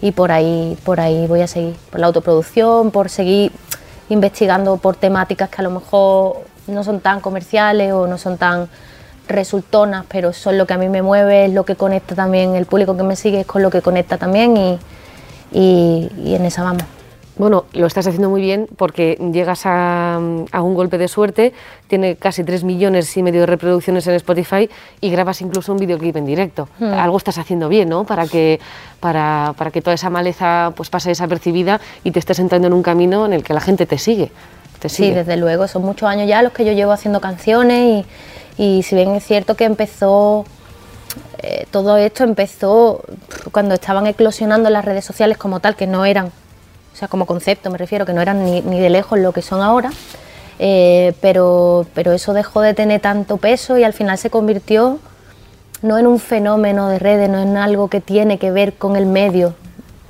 Y 0.00 0.12
por 0.12 0.32
ahí, 0.32 0.76
por 0.84 1.00
ahí 1.00 1.26
voy 1.26 1.42
a 1.42 1.46
seguir, 1.46 1.76
por 1.90 2.00
la 2.00 2.06
autoproducción, 2.06 2.90
por 2.90 3.08
seguir 3.08 3.52
investigando 4.08 4.76
por 4.76 4.96
temáticas 4.96 5.48
que 5.48 5.60
a 5.60 5.64
lo 5.64 5.70
mejor 5.70 6.38
no 6.66 6.84
son 6.84 7.00
tan 7.00 7.20
comerciales 7.20 7.92
o 7.92 8.06
no 8.06 8.18
son 8.18 8.36
tan 8.38 8.68
resultonas, 9.26 10.04
pero 10.08 10.32
son 10.32 10.58
lo 10.58 10.66
que 10.66 10.74
a 10.74 10.78
mí 10.78 10.88
me 10.88 11.02
mueve, 11.02 11.46
es 11.46 11.52
lo 11.52 11.64
que 11.64 11.76
conecta 11.76 12.14
también, 12.14 12.54
el 12.54 12.66
público 12.66 12.96
que 12.96 13.02
me 13.02 13.16
sigue 13.16 13.40
es 13.40 13.46
con 13.46 13.62
lo 13.62 13.70
que 13.70 13.82
conecta 13.82 14.16
también 14.16 14.56
y, 14.56 14.78
y, 15.52 16.34
en 16.34 16.44
esa 16.44 16.62
vamos. 16.62 16.97
Bueno, 17.38 17.66
lo 17.72 17.86
estás 17.86 18.06
haciendo 18.06 18.28
muy 18.28 18.40
bien 18.40 18.68
porque 18.76 19.16
llegas 19.32 19.64
a, 19.64 20.16
a, 20.16 20.62
un 20.62 20.74
golpe 20.74 20.98
de 20.98 21.06
suerte, 21.06 21.52
tiene 21.86 22.16
casi 22.16 22.42
3 22.42 22.64
millones 22.64 23.16
y 23.16 23.22
medio 23.22 23.40
de 23.40 23.46
reproducciones 23.46 24.06
en 24.08 24.14
Spotify 24.14 24.68
y 25.00 25.10
grabas 25.10 25.40
incluso 25.40 25.72
un 25.72 25.78
videoclip 25.78 26.16
en 26.16 26.26
directo. 26.26 26.68
Hmm. 26.80 26.92
Algo 26.92 27.16
estás 27.16 27.38
haciendo 27.38 27.68
bien, 27.68 27.88
¿no? 27.88 28.04
Para 28.04 28.26
que, 28.26 28.58
para, 28.98 29.54
para, 29.56 29.70
que 29.70 29.80
toda 29.80 29.94
esa 29.94 30.10
maleza 30.10 30.72
pues, 30.76 30.90
pase 30.90 31.10
desapercibida 31.10 31.80
y 32.02 32.10
te 32.10 32.18
estés 32.18 32.40
entrando 32.40 32.66
en 32.66 32.72
un 32.72 32.82
camino 32.82 33.24
en 33.24 33.32
el 33.32 33.44
que 33.44 33.54
la 33.54 33.60
gente 33.60 33.86
te 33.86 33.98
sigue. 33.98 34.32
Te 34.80 34.88
sí, 34.88 35.10
desde 35.10 35.36
luego, 35.36 35.68
son 35.68 35.82
muchos 35.82 36.08
años 36.08 36.28
ya 36.28 36.42
los 36.42 36.52
que 36.52 36.64
yo 36.64 36.72
llevo 36.72 36.92
haciendo 36.92 37.20
canciones 37.20 38.04
y, 38.58 38.62
y 38.78 38.82
si 38.82 38.94
bien 38.96 39.14
es 39.14 39.24
cierto 39.24 39.54
que 39.56 39.64
empezó 39.64 40.44
eh, 41.40 41.66
todo 41.70 41.96
esto 41.96 42.24
empezó 42.24 43.02
cuando 43.52 43.74
estaban 43.74 44.06
eclosionando 44.06 44.70
las 44.70 44.84
redes 44.84 45.04
sociales 45.04 45.38
como 45.38 45.60
tal, 45.60 45.76
que 45.76 45.86
no 45.86 46.04
eran, 46.04 46.32
o 46.92 46.96
sea, 46.96 47.08
como 47.08 47.26
concepto 47.26 47.70
me 47.70 47.78
refiero, 47.78 48.06
que 48.06 48.12
no 48.12 48.20
eran 48.20 48.44
ni, 48.44 48.60
de 48.60 48.90
lejos 48.90 49.18
lo 49.18 49.32
que 49.32 49.42
son 49.42 49.62
ahora, 49.62 49.90
eh, 50.58 51.14
pero, 51.20 51.86
pero 51.94 52.12
eso 52.12 52.32
dejó 52.32 52.60
de 52.60 52.74
tener 52.74 53.00
tanto 53.00 53.36
peso 53.36 53.78
y 53.78 53.84
al 53.84 53.92
final 53.92 54.18
se 54.18 54.30
convirtió 54.30 54.98
no 55.82 55.98
en 55.98 56.06
un 56.06 56.18
fenómeno 56.18 56.88
de 56.88 56.98
redes, 56.98 57.28
no 57.28 57.40
en 57.40 57.56
algo 57.56 57.88
que 57.88 58.00
tiene 58.00 58.38
que 58.38 58.50
ver 58.50 58.74
con 58.74 58.96
el 58.96 59.06
medio 59.06 59.54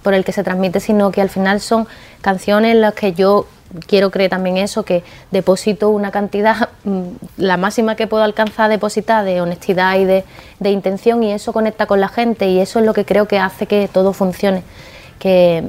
por 0.03 0.15
el 0.15 0.25
que 0.25 0.33
se 0.33 0.43
transmite, 0.43 0.81
sino 0.81 1.11
que 1.11 1.21
al 1.21 1.29
final 1.29 1.61
son 1.61 1.87
canciones 2.23 2.73
en 2.73 2.81
las 2.81 2.95
que 2.95 3.13
yo 3.13 3.47
quiero 3.87 4.11
creer 4.11 4.31
también 4.31 4.57
eso, 4.57 4.83
que 4.83 5.03
deposito 5.31 5.91
una 5.91 6.11
cantidad, 6.11 6.71
mm, 6.85 7.03
la 7.37 7.57
máxima 7.57 7.97
que 7.97 8.07
puedo 8.07 8.23
alcanzar 8.23 8.71
depositar 8.71 9.25
de 9.25 9.41
honestidad 9.41 9.99
y 9.99 10.05
de, 10.05 10.25
intención 10.71 11.23
y 11.23 11.33
eso 11.33 11.53
conecta 11.53 11.87
con 11.87 12.01
la 12.01 12.09
gente 12.09 12.49
y 12.49 12.59
eso 12.61 12.79
es 12.79 12.87
lo 12.87 12.95
que 12.95 13.05
creo 13.05 13.29
que 13.29 13.39
hace 13.39 13.67
que 13.67 13.89
todo 13.93 14.13
funcione. 14.13 14.63
Que, 15.19 15.69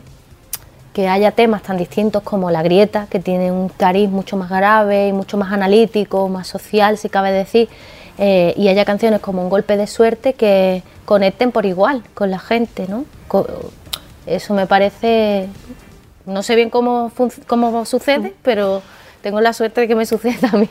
que 0.93 1.07
haya 1.07 1.31
temas 1.31 1.63
tan 1.63 1.77
distintos 1.77 2.23
como 2.23 2.51
La 2.51 2.63
Grieta, 2.63 3.07
que 3.09 3.19
tiene 3.19 3.51
un 3.51 3.69
cariz 3.69 4.09
mucho 4.09 4.37
más 4.37 4.49
grave 4.49 5.09
y 5.09 5.13
mucho 5.13 5.37
más 5.37 5.51
analítico, 5.51 6.27
más 6.29 6.47
social, 6.47 6.97
si 6.97 7.09
cabe 7.09 7.31
decir, 7.31 7.69
eh, 8.17 8.53
y 8.57 8.67
haya 8.67 8.85
canciones 8.85 9.21
como 9.21 9.41
Un 9.43 9.49
Golpe 9.49 9.77
de 9.77 9.87
Suerte 9.87 10.33
que 10.33 10.83
conecten 11.05 11.51
por 11.51 11.65
igual 11.65 12.03
con 12.13 12.31
la 12.31 12.39
gente, 12.39 12.87
¿no? 12.87 13.05
Eso 14.25 14.53
me 14.53 14.67
parece 14.67 15.47
no 16.29 16.43
sé 16.43 16.55
bien 16.55 16.69
cómo, 16.69 17.11
cómo 17.47 17.85
sucede, 17.85 18.33
pero 18.43 18.81
tengo 19.21 19.41
la 19.41 19.51
suerte 19.53 19.81
de 19.81 19.87
que 19.87 19.95
me 19.95 20.05
suceda 20.05 20.49
a 20.53 20.57
mí. 20.57 20.69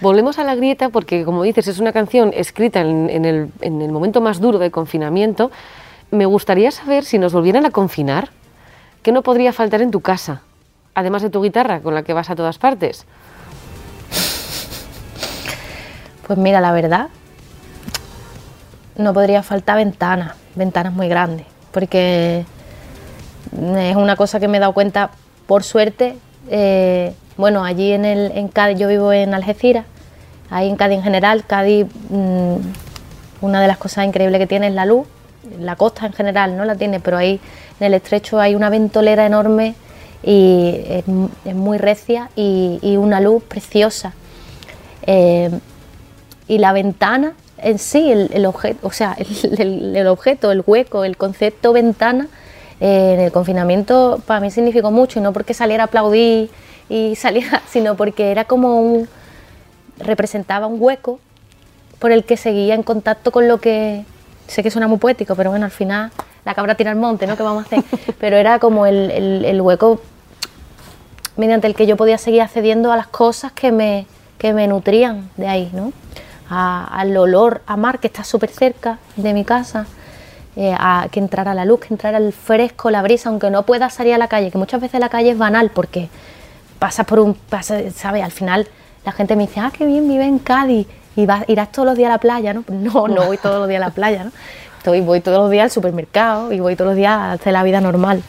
Volvemos 0.00 0.38
a 0.38 0.44
la 0.44 0.54
grieta 0.54 0.90
porque, 0.90 1.24
como 1.24 1.42
dices, 1.42 1.68
es 1.68 1.78
una 1.78 1.92
canción 1.92 2.32
escrita 2.34 2.80
en, 2.80 3.24
el, 3.24 3.50
en, 3.60 3.80
el, 3.80 3.92
momento 3.92 4.20
más 4.20 4.40
duro 4.40 4.58
del 4.58 4.70
confinamiento. 4.70 5.50
Me 6.10 6.26
gustaría 6.26 6.70
saber 6.70 7.04
si 7.04 7.18
nos 7.18 7.32
volvieran 7.32 7.64
a 7.66 7.70
confinar, 7.70 8.30
¿qué 9.02 9.12
no 9.12 9.22
podría 9.22 9.52
faltar 9.52 9.82
en 9.82 9.90
tu 9.90 10.00
casa? 10.00 10.42
Además 10.94 11.22
de 11.22 11.30
tu 11.30 11.42
guitarra, 11.42 11.80
con 11.80 11.94
la 11.94 12.02
que 12.02 12.12
vas 12.12 12.30
a 12.30 12.36
todas 12.36 12.58
partes. 12.58 13.06
Pues 16.26 16.38
mira, 16.38 16.60
la 16.60 16.72
verdad, 16.72 17.08
no 18.96 19.12
podría 19.12 19.42
faltar 19.42 19.76
ventanas, 19.76 20.36
ventanas 20.54 20.92
muy 20.92 21.08
grandes, 21.08 21.46
porque 21.72 22.44
es 23.76 23.96
una 23.96 24.16
cosa 24.16 24.38
que 24.38 24.46
me 24.46 24.58
he 24.58 24.60
dado 24.60 24.72
cuenta, 24.72 25.10
por 25.46 25.64
suerte, 25.64 26.16
eh, 26.48 27.14
bueno, 27.36 27.64
allí 27.64 27.92
en, 27.92 28.04
el, 28.04 28.32
en 28.32 28.48
Cádiz, 28.48 28.78
yo 28.78 28.86
vivo 28.86 29.12
en 29.12 29.34
Algeciras, 29.34 29.86
ahí 30.50 30.68
en 30.68 30.76
Cádiz 30.76 30.98
en 30.98 31.02
general, 31.02 31.44
Cádiz, 31.46 31.86
mm, 32.10 32.56
una 33.40 33.60
de 33.60 33.66
las 33.66 33.78
cosas 33.78 34.06
increíbles 34.06 34.38
que 34.38 34.46
tiene 34.46 34.68
es 34.68 34.74
la 34.74 34.84
luz, 34.84 35.06
la 35.58 35.76
costa 35.76 36.06
en 36.06 36.12
general 36.12 36.56
no 36.56 36.64
la 36.64 36.76
tiene, 36.76 37.00
pero 37.00 37.16
ahí 37.16 37.40
en 37.80 37.86
el 37.86 37.94
estrecho 37.94 38.38
hay 38.38 38.54
una 38.54 38.70
ventolera 38.70 39.26
enorme 39.26 39.74
y 40.22 40.82
es, 40.86 41.06
muy 41.54 41.78
recia 41.78 42.30
y, 42.36 42.96
una 42.96 43.20
luz 43.20 43.42
preciosa. 43.42 44.12
Eh, 45.06 45.50
y 46.46 46.58
la 46.58 46.72
ventana 46.72 47.34
en 47.62 47.78
sí, 47.78 48.10
el, 48.10 48.46
objeto, 48.46 48.86
o 48.86 48.90
sea, 48.90 49.16
el, 49.58 50.06
objeto, 50.06 50.50
el 50.52 50.62
hueco, 50.66 51.04
el 51.04 51.16
concepto 51.16 51.72
ventana, 51.72 52.28
eh, 52.80 53.14
en 53.14 53.20
el 53.20 53.32
confinamiento 53.32 54.22
para 54.26 54.40
mí 54.40 54.50
significó 54.50 54.90
mucho 54.90 55.18
y 55.18 55.22
no 55.22 55.32
porque 55.32 55.54
saliera 55.54 55.84
a 55.84 55.86
aplaudir 55.86 56.50
y 56.88 57.14
saliera, 57.16 57.62
sino 57.70 57.96
porque 57.96 58.30
era 58.30 58.44
como 58.44 58.80
un 58.80 59.08
representaba 59.98 60.66
un 60.66 60.80
hueco 60.80 61.20
por 61.98 62.10
el 62.10 62.24
que 62.24 62.38
seguía 62.38 62.74
en 62.74 62.82
contacto 62.82 63.32
con 63.32 63.48
lo 63.48 63.60
que 63.60 64.04
sé 64.46 64.62
que 64.62 64.70
suena 64.70 64.88
muy 64.88 64.98
poético, 64.98 65.34
pero 65.36 65.50
bueno, 65.50 65.66
al 65.66 65.70
final 65.70 66.10
la 66.44 66.54
cabra 66.54 66.74
tira 66.74 66.90
al 66.90 66.96
monte, 66.96 67.26
¿no? 67.26 67.36
¿Qué 67.36 67.42
vamos 67.42 67.64
a 67.64 67.66
hacer? 67.66 67.84
Pero 68.20 68.36
era 68.36 68.58
como 68.58 68.86
el, 68.86 69.60
hueco 69.60 70.00
mediante 71.36 71.66
el 71.66 71.74
que 71.74 71.86
yo 71.86 71.96
podía 71.96 72.18
seguir 72.18 72.42
accediendo 72.42 72.92
a 72.92 72.96
las 72.96 73.06
cosas 73.06 73.52
que 73.52 73.72
me, 73.72 74.06
que 74.38 74.52
me 74.52 74.66
nutrían 74.66 75.30
de 75.36 75.48
ahí, 75.48 75.70
¿no? 75.72 75.92
al 76.52 77.16
olor 77.16 77.62
a 77.66 77.76
mar 77.76 78.00
que 78.00 78.08
está 78.08 78.24
súper 78.24 78.50
cerca 78.50 78.98
de 79.14 79.32
mi 79.32 79.44
casa, 79.44 79.86
eh, 80.56 80.74
a 80.76 81.06
que 81.10 81.20
entrara 81.20 81.54
la 81.54 81.64
luz, 81.64 81.78
que 81.78 81.94
entrara 81.94 82.18
el 82.18 82.32
fresco, 82.32 82.90
la 82.90 83.02
brisa, 83.02 83.28
aunque 83.28 83.50
no 83.50 83.62
pueda 83.62 83.88
salir 83.88 84.14
a 84.14 84.18
la 84.18 84.26
calle, 84.26 84.50
que 84.50 84.58
muchas 84.58 84.80
veces 84.80 84.98
la 84.98 85.08
calle 85.08 85.30
es 85.30 85.38
banal 85.38 85.70
porque 85.70 86.08
pasa 86.80 87.04
por 87.04 87.20
un, 87.20 87.36
¿sabes? 87.94 88.24
Al 88.24 88.32
final 88.32 88.66
la 89.04 89.12
gente 89.12 89.36
me 89.36 89.46
dice, 89.46 89.60
ah, 89.60 89.70
qué 89.76 89.86
bien 89.86 90.08
vive 90.08 90.24
en 90.24 90.40
Cádiz 90.40 90.88
y 91.14 91.26
vas, 91.26 91.44
irás 91.48 91.70
todos 91.70 91.86
los 91.86 91.96
días 91.96 92.08
a 92.08 92.14
la 92.14 92.18
playa, 92.18 92.52
¿no? 92.52 92.64
No, 92.68 93.06
no 93.06 93.26
voy 93.26 93.36
todos 93.36 93.60
los 93.60 93.68
días 93.68 93.80
a 93.82 93.86
la 93.86 93.94
playa, 93.94 94.24
¿no? 94.24 94.32
Estoy, 94.80 95.02
voy 95.02 95.20
todos 95.20 95.36
los 95.36 95.50
días 95.50 95.64
al 95.64 95.70
supermercado 95.70 96.52
y 96.52 96.58
voy 96.58 96.74
todos 96.74 96.92
los 96.92 96.96
días 96.96 97.12
a 97.12 97.32
hacer 97.32 97.52
la 97.52 97.62
vida 97.62 97.82
normal, 97.82 98.22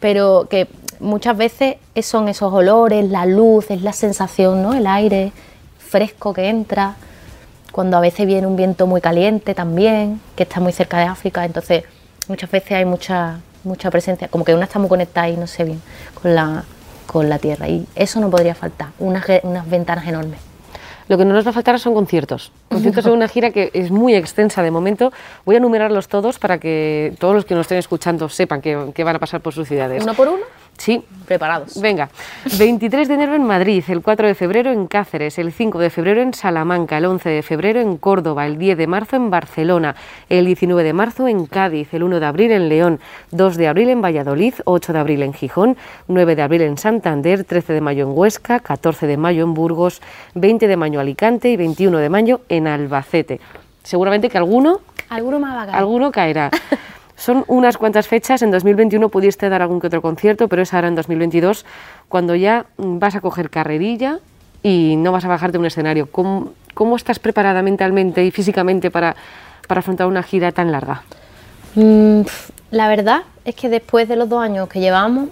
pero 0.00 0.48
que 0.50 0.68
muchas 1.00 1.34
veces 1.34 1.76
son 2.02 2.28
esos 2.28 2.52
olores, 2.52 3.08
la 3.08 3.24
luz, 3.24 3.70
es 3.70 3.80
la 3.80 3.94
sensación, 3.94 4.62
¿no? 4.62 4.74
El 4.74 4.86
aire 4.86 5.32
fresco 5.78 6.34
que 6.34 6.50
entra 6.50 6.96
cuando 7.72 7.96
a 7.96 8.00
veces 8.00 8.26
viene 8.26 8.46
un 8.46 8.54
viento 8.54 8.86
muy 8.86 9.00
caliente 9.00 9.54
también, 9.54 10.20
que 10.36 10.42
está 10.42 10.60
muy 10.60 10.72
cerca 10.74 10.98
de 10.98 11.04
África, 11.04 11.42
entonces 11.42 11.84
muchas 12.28 12.50
veces 12.50 12.72
hay 12.72 12.84
mucha, 12.84 13.40
mucha 13.64 13.90
presencia, 13.90 14.28
como 14.28 14.44
que 14.44 14.54
una 14.54 14.64
está 14.64 14.78
muy 14.78 14.90
conectada 14.90 15.30
y 15.30 15.38
no 15.38 15.46
sé 15.46 15.64
bien 15.64 15.80
con 16.20 16.34
la, 16.34 16.64
con 17.06 17.30
la 17.30 17.38
tierra. 17.38 17.66
Y 17.66 17.86
eso 17.94 18.20
no 18.20 18.28
podría 18.28 18.54
faltar, 18.54 18.88
unas, 18.98 19.24
unas 19.42 19.66
ventanas 19.70 20.06
enormes. 20.06 20.38
Lo 21.08 21.18
que 21.18 21.24
no 21.24 21.34
nos 21.34 21.46
va 21.46 21.50
a 21.50 21.52
faltar 21.52 21.78
son 21.78 21.94
conciertos. 21.94 22.52
Conciertos 22.68 23.06
en 23.06 23.12
una 23.12 23.28
gira 23.28 23.50
que 23.50 23.70
es 23.74 23.90
muy 23.90 24.14
extensa 24.14 24.62
de 24.62 24.70
momento. 24.70 25.12
Voy 25.44 25.56
a 25.56 25.58
enumerarlos 25.58 26.08
todos 26.08 26.38
para 26.38 26.58
que 26.58 27.14
todos 27.18 27.34
los 27.34 27.44
que 27.44 27.54
nos 27.54 27.62
estén 27.62 27.78
escuchando 27.78 28.28
sepan 28.28 28.60
que 28.60 29.04
van 29.04 29.16
a 29.16 29.18
pasar 29.18 29.40
por 29.40 29.52
sus 29.52 29.68
ciudades. 29.68 30.02
¿Uno 30.02 30.14
por 30.14 30.28
uno? 30.28 30.44
Sí. 30.78 31.02
Preparados. 31.26 31.80
Venga. 31.80 32.10
23 32.58 33.08
de 33.08 33.14
enero 33.14 33.34
en 33.34 33.44
Madrid, 33.44 33.82
el 33.88 34.02
4 34.02 34.26
de 34.26 34.34
febrero 34.34 34.70
en 34.70 34.86
Cáceres, 34.86 35.38
el 35.38 35.52
5 35.52 35.78
de 35.78 35.88
febrero 35.88 36.20
en 36.20 36.34
Salamanca, 36.34 36.98
el 36.98 37.06
11 37.06 37.30
de 37.30 37.42
febrero 37.42 37.80
en 37.80 37.96
Córdoba, 37.96 38.44
el 38.44 38.58
10 38.58 38.76
de 38.76 38.86
marzo 38.86 39.16
en 39.16 39.30
Barcelona, 39.30 39.96
el 40.28 40.44
19 40.44 40.82
de 40.82 40.92
marzo 40.92 41.26
en 41.26 41.46
Cádiz, 41.46 41.94
el 41.94 42.02
1 42.02 42.20
de 42.20 42.26
abril 42.26 42.52
en 42.52 42.68
León, 42.68 43.00
2 43.30 43.56
de 43.56 43.68
abril 43.68 43.88
en 43.88 44.02
Valladolid, 44.02 44.54
8 44.64 44.92
de 44.92 44.98
abril 44.98 45.22
en 45.22 45.32
Gijón, 45.32 45.78
9 46.08 46.36
de 46.36 46.42
abril 46.42 46.62
en 46.62 46.76
Santander, 46.76 47.44
13 47.44 47.72
de 47.72 47.80
mayo 47.80 48.04
en 48.04 48.16
Huesca, 48.16 48.60
14 48.60 49.06
de 49.06 49.16
mayo 49.16 49.44
en 49.44 49.54
Burgos, 49.54 50.02
20 50.34 50.68
de 50.68 50.76
mayo 50.76 50.94
en 50.94 51.00
Alicante 51.00 51.48
y 51.48 51.56
21 51.56 51.98
de 51.98 52.08
mayo 52.10 52.42
en 52.50 52.66
Albacete. 52.66 53.40
Seguramente 53.82 54.28
que 54.28 54.36
alguno... 54.36 54.80
Alguno, 55.08 55.38
más 55.38 55.68
alguno 55.68 56.10
caerá. 56.10 56.50
Son 57.16 57.44
unas 57.46 57.78
cuantas 57.78 58.08
fechas, 58.08 58.42
en 58.42 58.50
2021 58.50 59.08
pudiste 59.08 59.48
dar 59.48 59.62
algún 59.62 59.80
que 59.80 59.86
otro 59.86 60.02
concierto, 60.02 60.48
pero 60.48 60.62
es 60.62 60.74
ahora 60.74 60.88
en 60.88 60.94
2022 60.94 61.64
cuando 62.08 62.34
ya 62.34 62.66
vas 62.76 63.14
a 63.14 63.20
coger 63.20 63.50
carrerilla 63.50 64.18
y 64.62 64.96
no 64.96 65.12
vas 65.12 65.24
a 65.24 65.28
bajarte 65.28 65.52
de 65.52 65.58
un 65.58 65.66
escenario. 65.66 66.06
¿Cómo, 66.10 66.52
cómo 66.74 66.96
estás 66.96 67.18
preparada 67.18 67.62
mentalmente 67.62 68.24
y 68.24 68.30
físicamente 68.30 68.90
para, 68.90 69.14
para 69.68 69.78
afrontar 69.80 70.06
una 70.06 70.22
gira 70.22 70.50
tan 70.52 70.72
larga? 70.72 71.02
Mm, 71.76 72.22
la 72.70 72.88
verdad 72.88 73.22
es 73.44 73.54
que 73.54 73.68
después 73.68 74.08
de 74.08 74.16
los 74.16 74.28
dos 74.28 74.42
años 74.42 74.68
que 74.68 74.80
llevamos, 74.80 75.28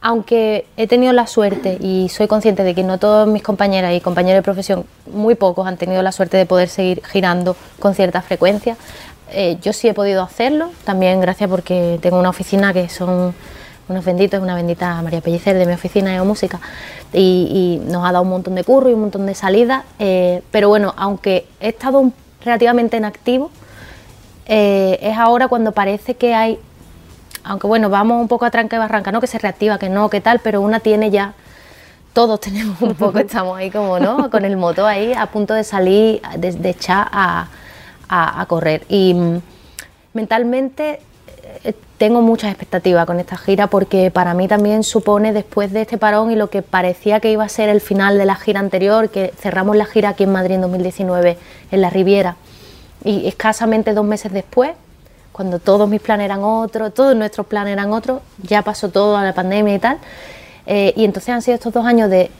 aunque 0.00 0.66
he 0.76 0.86
tenido 0.86 1.12
la 1.12 1.26
suerte 1.26 1.78
y 1.80 2.08
soy 2.08 2.28
consciente 2.28 2.62
de 2.62 2.74
que 2.74 2.84
no 2.84 2.98
todos 2.98 3.26
mis 3.26 3.42
compañeras 3.42 3.92
y 3.92 4.00
compañeros 4.00 4.38
de 4.38 4.42
profesión, 4.42 4.84
muy 5.12 5.34
pocos 5.34 5.66
han 5.66 5.76
tenido 5.76 6.02
la 6.02 6.12
suerte 6.12 6.36
de 6.36 6.46
poder 6.46 6.68
seguir 6.68 7.02
girando 7.04 7.56
con 7.80 7.94
cierta 7.94 8.22
frecuencia, 8.22 8.76
eh, 9.30 9.58
yo 9.62 9.72
sí 9.72 9.88
he 9.88 9.94
podido 9.94 10.22
hacerlo, 10.22 10.70
también 10.84 11.20
gracias 11.20 11.50
porque 11.50 11.98
tengo 12.00 12.18
una 12.18 12.30
oficina 12.30 12.72
que 12.72 12.88
son 12.88 13.34
unos 13.88 14.04
benditos, 14.04 14.40
una 14.40 14.54
bendita 14.54 15.00
María 15.02 15.20
Pellicer 15.20 15.56
de 15.56 15.66
mi 15.66 15.72
oficina 15.72 16.12
de 16.12 16.20
música 16.22 16.60
y, 17.12 17.80
nos 17.86 18.04
ha 18.04 18.12
dado 18.12 18.22
un 18.22 18.30
montón 18.30 18.54
de 18.54 18.64
curro 18.64 18.90
y 18.90 18.94
un 18.94 19.00
montón 19.00 19.26
de 19.26 19.34
salidas, 19.34 19.84
eh, 19.98 20.42
pero 20.50 20.68
bueno, 20.68 20.94
aunque 20.96 21.46
he 21.60 21.68
estado 21.68 22.10
relativamente 22.44 22.96
en 22.96 23.04
activo, 23.04 23.50
eh, 24.46 24.98
es 25.02 25.16
ahora 25.16 25.48
cuando 25.48 25.72
parece 25.72 26.14
que 26.14 26.34
hay, 26.34 26.58
aunque 27.44 27.66
bueno, 27.66 27.90
vamos 27.90 28.20
un 28.20 28.28
poco 28.28 28.44
a 28.44 28.50
tranca 28.50 28.76
y 28.76 28.78
barranca, 28.78 29.12
no 29.12 29.20
que 29.20 29.26
se 29.26 29.38
reactiva, 29.38 29.78
que 29.78 29.88
no, 29.88 30.10
que 30.10 30.20
tal, 30.20 30.40
pero 30.40 30.60
una 30.60 30.80
tiene 30.80 31.10
ya, 31.10 31.34
todos 32.12 32.40
tenemos 32.46 32.80
un 32.80 32.94
poco, 32.94 33.18
estamos 33.18 33.56
ahí 33.56 33.70
como, 33.70 33.98
¿no? 33.98 34.30
Con 34.30 34.44
el 34.44 34.56
moto 34.56 34.86
ahí 34.86 35.12
a 35.12 35.26
punto 35.26 35.54
de 35.54 35.64
salir, 35.64 36.22
de, 36.38 36.70
echar 36.70 37.08
a, 37.12 37.48
a, 38.08 38.44
correr. 38.48 38.84
Y 38.88 39.14
mm, 39.14 39.40
mentalmente 40.14 41.00
eh, 41.64 41.72
tengo 41.98 42.20
muchas 42.22 42.50
expectativas 42.50 43.06
con 43.06 43.20
esta 43.20 43.36
gira 43.36 43.66
porque 43.68 44.10
para 44.10 44.34
mí 44.34 44.48
también 44.48 44.82
supone 44.82 45.32
después 45.32 45.72
de 45.72 45.82
este 45.82 45.98
parón 45.98 46.30
y 46.30 46.36
lo 46.36 46.50
que 46.50 46.62
parecía 46.62 47.20
que 47.20 47.30
iba 47.30 47.44
a 47.44 47.48
ser 47.48 47.68
el 47.68 47.80
final 47.80 48.18
de 48.18 48.26
la 48.26 48.36
gira 48.36 48.60
anterior, 48.60 49.08
que 49.10 49.32
cerramos 49.38 49.76
la 49.76 49.86
gira 49.86 50.10
aquí 50.10 50.24
en 50.24 50.32
Madrid 50.32 50.56
en 50.56 50.62
2019 50.62 51.38
en 51.70 51.80
la 51.80 51.90
Riviera 51.90 52.36
y 53.04 53.26
escasamente 53.26 53.94
dos 53.94 54.04
meses 54.04 54.32
después, 54.32 54.72
cuando 55.32 55.58
todos 55.58 55.88
mis 55.88 56.00
planes 56.00 56.24
eran 56.24 56.42
otros, 56.42 56.92
todos 56.92 57.14
nuestros 57.14 57.46
planes 57.46 57.72
eran 57.72 57.92
otros, 57.92 58.20
ya 58.42 58.62
pasó 58.62 58.88
todo 58.88 59.16
a 59.16 59.22
la 59.22 59.32
pandemia 59.32 59.74
y 59.74 59.78
tal. 59.78 59.98
Eh, 60.66 60.92
y 60.96 61.04
entonces 61.04 61.28
han 61.30 61.42
sido 61.42 61.54
estos 61.54 61.72
dos 61.72 61.86
años 61.86 62.10
de 62.10 62.30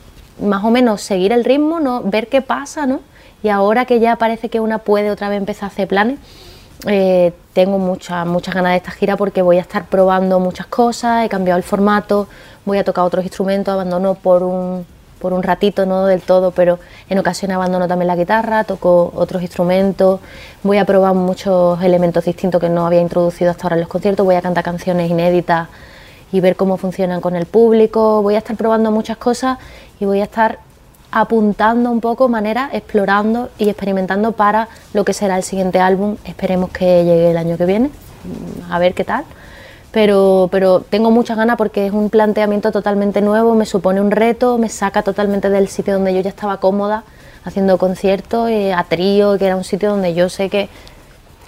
más 0.42 0.64
o 0.64 0.70
menos 0.70 1.02
seguir 1.02 1.32
el 1.32 1.44
ritmo, 1.44 1.78
¿no? 1.78 2.02
ver 2.02 2.28
qué 2.28 2.42
pasa, 2.42 2.86
¿no? 2.86 3.00
Y 3.46 3.48
ahora 3.48 3.84
que 3.84 4.00
ya 4.00 4.16
parece 4.16 4.48
que 4.48 4.58
una 4.58 4.78
puede 4.78 5.08
otra 5.08 5.28
vez 5.28 5.38
empezar 5.38 5.68
a 5.68 5.72
hacer 5.72 5.86
planes, 5.86 6.18
eh, 6.88 7.32
tengo 7.52 7.78
muchas 7.78 8.26
muchas 8.26 8.52
ganas 8.52 8.72
de 8.72 8.78
esta 8.78 8.90
gira 8.90 9.16
porque 9.16 9.40
voy 9.40 9.58
a 9.58 9.60
estar 9.60 9.84
probando 9.84 10.40
muchas 10.40 10.66
cosas, 10.66 11.24
he 11.24 11.28
cambiado 11.28 11.56
el 11.56 11.62
formato, 11.62 12.26
voy 12.64 12.78
a 12.78 12.82
tocar 12.82 13.04
otros 13.04 13.24
instrumentos, 13.24 13.72
abandono 13.72 14.14
por 14.14 14.42
un 14.42 14.84
por 15.20 15.32
un 15.32 15.44
ratito, 15.44 15.86
no 15.86 16.06
del 16.06 16.22
todo, 16.22 16.50
pero 16.50 16.80
en 17.08 17.20
ocasiones 17.20 17.54
abandono 17.54 17.86
también 17.86 18.08
la 18.08 18.16
guitarra, 18.16 18.64
toco 18.64 19.12
otros 19.14 19.40
instrumentos, 19.42 20.18
voy 20.64 20.78
a 20.78 20.84
probar 20.84 21.14
muchos 21.14 21.80
elementos 21.84 22.24
distintos 22.24 22.60
que 22.60 22.68
no 22.68 22.84
había 22.84 23.00
introducido 23.00 23.52
hasta 23.52 23.62
ahora 23.62 23.76
en 23.76 23.82
los 23.82 23.88
conciertos, 23.88 24.26
voy 24.26 24.34
a 24.34 24.42
cantar 24.42 24.64
canciones 24.64 25.08
inéditas 25.08 25.68
y 26.32 26.40
ver 26.40 26.56
cómo 26.56 26.78
funcionan 26.78 27.20
con 27.20 27.36
el 27.36 27.46
público, 27.46 28.22
voy 28.22 28.34
a 28.34 28.38
estar 28.38 28.56
probando 28.56 28.90
muchas 28.90 29.18
cosas 29.18 29.58
y 30.00 30.04
voy 30.04 30.18
a 30.18 30.24
estar 30.24 30.65
apuntando 31.10 31.90
un 31.90 32.00
poco 32.00 32.28
manera, 32.28 32.70
explorando 32.72 33.48
y 33.58 33.68
experimentando 33.68 34.32
para 34.32 34.68
lo 34.92 35.04
que 35.04 35.12
será 35.12 35.36
el 35.36 35.42
siguiente 35.42 35.78
álbum, 35.78 36.16
esperemos 36.24 36.70
que 36.70 37.04
llegue 37.04 37.30
el 37.30 37.36
año 37.36 37.56
que 37.56 37.66
viene, 37.66 37.90
a 38.70 38.78
ver 38.78 38.94
qué 38.94 39.04
tal. 39.04 39.24
Pero, 39.92 40.48
pero 40.52 40.80
tengo 40.80 41.10
muchas 41.10 41.38
ganas 41.38 41.56
porque 41.56 41.86
es 41.86 41.92
un 41.92 42.10
planteamiento 42.10 42.70
totalmente 42.70 43.22
nuevo, 43.22 43.54
me 43.54 43.64
supone 43.64 44.00
un 44.00 44.10
reto, 44.10 44.58
me 44.58 44.68
saca 44.68 45.02
totalmente 45.02 45.48
del 45.48 45.68
sitio 45.68 45.94
donde 45.94 46.12
yo 46.12 46.20
ya 46.20 46.28
estaba 46.28 46.58
cómoda 46.58 47.04
haciendo 47.44 47.78
conciertos 47.78 48.50
eh, 48.50 48.74
a 48.74 48.84
trío, 48.84 49.38
que 49.38 49.46
era 49.46 49.56
un 49.56 49.64
sitio 49.64 49.90
donde 49.90 50.12
yo 50.12 50.28
sé 50.28 50.50
que 50.50 50.68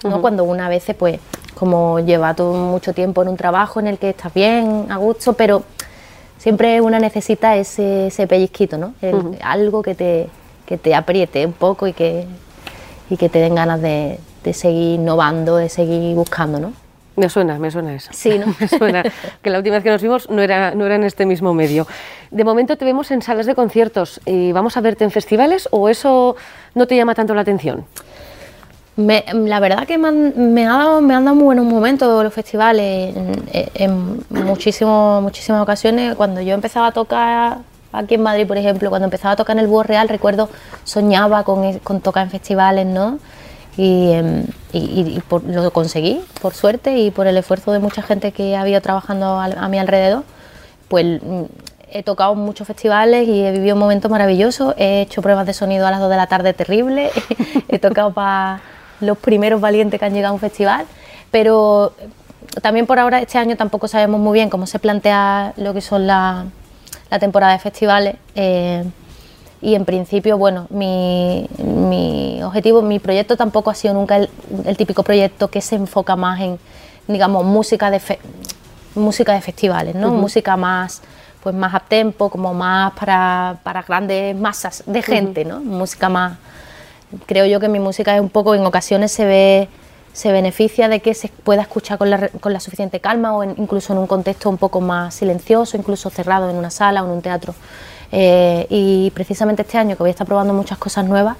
¿no? 0.03 0.21
cuando 0.21 0.45
una 0.45 0.69
vez 0.69 0.85
pues 0.97 1.19
como 1.53 1.99
lleva 1.99 2.33
todo 2.33 2.53
mucho 2.53 2.93
tiempo 2.93 3.21
en 3.21 3.27
un 3.27 3.37
trabajo 3.37 3.81
en 3.81 3.87
el 3.87 3.97
que 3.97 4.11
estás 4.11 4.33
bien, 4.33 4.87
a 4.89 4.95
gusto, 4.95 5.33
pero 5.33 5.63
siempre 6.39 6.81
una 6.81 6.97
necesita 6.97 7.55
ese, 7.55 8.07
ese 8.07 8.25
pellizquito, 8.25 8.79
¿no? 8.79 8.95
Algo 9.43 9.83
que 9.83 9.93
te, 9.93 10.27
que 10.65 10.79
te 10.79 10.95
apriete 10.95 11.45
un 11.45 11.53
poco 11.53 11.85
y 11.85 11.93
que, 11.93 12.25
y 13.11 13.17
que 13.17 13.29
te 13.29 13.37
den 13.37 13.53
ganas 13.53 13.81
de, 13.81 14.19
de 14.43 14.53
seguir 14.53 14.99
innovando, 14.99 15.57
de 15.57 15.69
seguir 15.69 16.15
buscando, 16.15 16.59
¿no? 16.59 16.73
Me 17.15 17.27
suena, 17.27 17.59
me 17.59 17.69
suena 17.69 17.93
eso. 17.93 18.11
Sí, 18.13 18.39
¿no? 18.39 18.45
me 18.59 18.67
suena 18.67 19.03
que 19.41 19.49
la 19.49 19.57
última 19.57 19.75
vez 19.75 19.83
que 19.83 19.89
nos 19.89 20.01
vimos 20.01 20.29
no 20.29 20.41
era, 20.41 20.73
no 20.73 20.85
era 20.85 20.95
en 20.95 21.03
este 21.03 21.25
mismo 21.25 21.53
medio. 21.53 21.85
De 22.31 22.45
momento 22.45 22.77
te 22.77 22.85
vemos 22.85 23.11
en 23.11 23.21
salas 23.21 23.45
de 23.45 23.55
conciertos. 23.55 24.21
¿Y 24.25 24.53
¿Vamos 24.53 24.77
a 24.77 24.81
verte 24.81 25.03
en 25.03 25.11
festivales 25.11 25.67
o 25.71 25.89
eso 25.89 26.37
no 26.75 26.87
te 26.87 26.95
llama 26.95 27.15
tanto 27.15 27.35
la 27.35 27.41
atención? 27.41 27.85
La 29.05 29.59
verdad 29.59 29.87
que 29.87 29.97
me 29.97 30.07
han, 30.07 30.53
me, 30.53 30.63
dado, 30.65 31.01
me 31.01 31.13
han 31.13 31.25
dado 31.25 31.35
muy 31.35 31.45
buenos 31.45 31.65
momentos 31.65 32.23
los 32.23 32.33
festivales 32.33 33.15
en, 33.53 34.23
muchísimas 34.29 35.61
ocasiones. 35.61 36.15
Cuando 36.15 36.41
yo 36.41 36.53
empezaba 36.53 36.87
a 36.87 36.91
tocar 36.91 37.59
aquí 37.91 38.15
en 38.15 38.21
Madrid, 38.21 38.47
por 38.47 38.57
ejemplo, 38.57 38.89
cuando 38.89 39.05
empezaba 39.05 39.33
a 39.33 39.35
tocar 39.35 39.55
en 39.55 39.61
el 39.61 39.67
Búho 39.67 39.83
Real, 39.83 40.09
recuerdo 40.09 40.49
soñaba 40.83 41.43
con, 41.43 41.79
con 41.79 42.01
tocar 42.01 42.23
en 42.23 42.31
festivales, 42.31 42.85
¿no? 42.85 43.19
Em, 43.81 44.45
y, 44.73 45.21
lo 45.47 45.71
conseguí, 45.71 46.21
por 46.41 46.53
suerte, 46.53 46.97
y 46.97 47.11
por 47.11 47.27
el 47.27 47.37
esfuerzo 47.37 47.71
de 47.71 47.79
mucha 47.79 48.01
gente 48.01 48.33
que 48.33 48.57
había 48.57 48.81
trabajando 48.81 49.39
a, 49.39 49.69
mi 49.69 49.79
alrededor, 49.79 50.25
pues 50.89 51.21
mm, 51.23 51.43
he 51.91 52.03
tocado 52.03 52.35
muchos 52.35 52.67
festivales 52.67 53.25
y 53.25 53.41
he 53.41 53.53
vivido 53.53 53.77
momentos 53.77 54.11
maravillosos, 54.11 54.75
he 54.77 55.01
hecho 55.01 55.21
pruebas 55.21 55.45
de 55.45 55.53
sonido 55.53 55.87
a 55.87 55.91
las 55.91 56.01
2 56.01 56.09
de 56.09 56.17
la 56.17 56.27
tarde 56.27 56.53
terrible, 56.53 57.09
he 57.69 57.79
tocado 57.79 58.11
para 58.11 58.59
los 59.01 59.17
primeros 59.17 59.61
valientes 59.61 59.99
que 59.99 60.05
han 60.05 60.13
llegado 60.13 60.31
a 60.31 60.33
un 60.33 60.39
festival, 60.39 60.85
pero 61.31 61.93
también 62.61 62.85
por 62.85 62.99
ahora 62.99 63.19
este 63.19 63.37
año 63.37 63.55
tampoco 63.55 63.87
sabemos 63.87 64.19
muy 64.19 64.33
bien 64.33 64.49
cómo 64.49 64.65
se 64.67 64.79
plantea 64.79 65.53
lo 65.57 65.73
que 65.73 65.81
son 65.81 66.07
la, 66.07 66.45
la 67.09 67.19
temporada 67.19 67.53
de 67.53 67.59
festivales. 67.59 68.15
Eh, 68.35 68.83
y 69.61 69.75
en 69.75 69.83
principio, 69.83 70.37
bueno, 70.37 70.67
mi, 70.69 71.47
mi, 71.57 72.41
objetivo, 72.43 72.81
mi 72.81 72.99
proyecto 72.99 73.35
tampoco 73.35 73.69
ha 73.69 73.75
sido 73.75 73.93
nunca 73.93 74.15
el, 74.17 74.77
típico 74.77 75.03
proyecto 75.03 75.49
que 75.49 75.59
se 75.59 75.75
enfoca 75.75 76.15
más 76.15 76.39
en, 76.39 76.57
digamos, 77.07 77.43
música 77.43 77.91
de, 77.91 78.01
música 78.95 79.33
de 79.33 79.41
festivales, 79.41 79.95
¿no? 79.95 80.11
Música 80.11 80.55
más, 80.55 81.01
pues 81.43 81.53
más 81.53 81.73
a 81.73 81.81
tempo, 81.81 82.29
como 82.29 82.53
más 82.53 82.93
para, 82.93 83.57
para 83.63 83.81
grandes 83.81 84.33
masas 84.35 84.83
de 84.85 85.01
gente, 85.01 85.43
¿no? 85.43 85.59
Música 85.59 86.07
más... 86.07 86.37
Creo 87.25 87.45
yo 87.45 87.59
que 87.59 87.69
mi 87.69 87.79
música 87.79 88.15
es 88.15 88.21
un 88.21 88.29
poco, 88.29 88.55
en 88.55 88.65
ocasiones 88.65 89.11
se 89.11 89.25
ve 89.25 89.69
se 90.13 90.31
beneficia 90.31 90.89
de 90.89 90.99
que 90.99 91.13
se 91.13 91.29
pueda 91.29 91.61
escuchar 91.61 91.97
con 91.97 92.09
la, 92.09 92.29
con 92.29 92.51
la 92.51 92.59
suficiente 92.59 92.99
calma 92.99 93.35
o 93.35 93.43
incluso 93.43 93.93
en 93.93 93.99
un 93.99 94.07
contexto 94.07 94.49
un 94.49 94.57
poco 94.57 94.81
más 94.81 95.13
silencioso, 95.15 95.77
incluso 95.77 96.09
cerrado 96.09 96.49
en 96.49 96.55
una 96.55 96.69
sala 96.69 97.03
o 97.03 97.05
en 97.05 97.11
un 97.11 97.21
teatro. 97.21 97.53
Eh, 98.11 98.65
y 98.69 99.11
precisamente 99.11 99.61
este 99.61 99.77
año 99.77 99.95
que 99.95 100.03
voy 100.03 100.09
a 100.09 100.11
estar 100.11 100.27
probando 100.27 100.53
muchas 100.53 100.77
cosas 100.77 101.05
nuevas, 101.05 101.37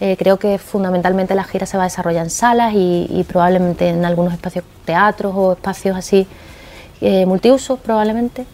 eh, 0.00 0.16
creo 0.18 0.38
que 0.38 0.58
fundamentalmente 0.58 1.34
la 1.34 1.44
gira 1.44 1.66
se 1.66 1.76
va 1.76 1.84
a 1.84 1.86
desarrollar 1.86 2.24
en 2.24 2.30
salas 2.30 2.72
y, 2.74 3.24
probablemente 3.28 3.88
en 3.88 4.04
algunos 4.04 4.32
espacios 4.32 4.64
teatros 4.84 5.32
o 5.36 5.52
espacios 5.52 5.96
así 5.96 6.26
eh, 7.00 7.26
multiusos 7.26 7.78
probablemente. 7.80 8.46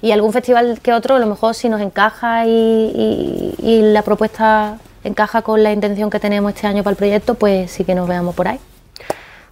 Y 0.00 0.10
algún 0.10 0.32
festival 0.32 0.80
que 0.82 0.92
otro, 0.92 1.14
a 1.14 1.18
lo 1.20 1.26
mejor 1.26 1.54
si 1.54 1.68
nos 1.68 1.80
encaja 1.80 2.44
y 2.44 3.54
la 3.62 4.02
propuesta 4.02 4.78
encaja 5.04 5.42
con 5.42 5.62
la 5.62 5.72
intención 5.72 6.10
que 6.10 6.20
tenemos 6.20 6.54
este 6.54 6.66
año 6.66 6.82
para 6.82 6.92
el 6.92 6.96
proyecto, 6.96 7.34
pues 7.34 7.70
sí 7.70 7.84
que 7.84 7.94
nos 7.94 8.08
veamos 8.08 8.34
por 8.34 8.48
ahí. 8.48 8.58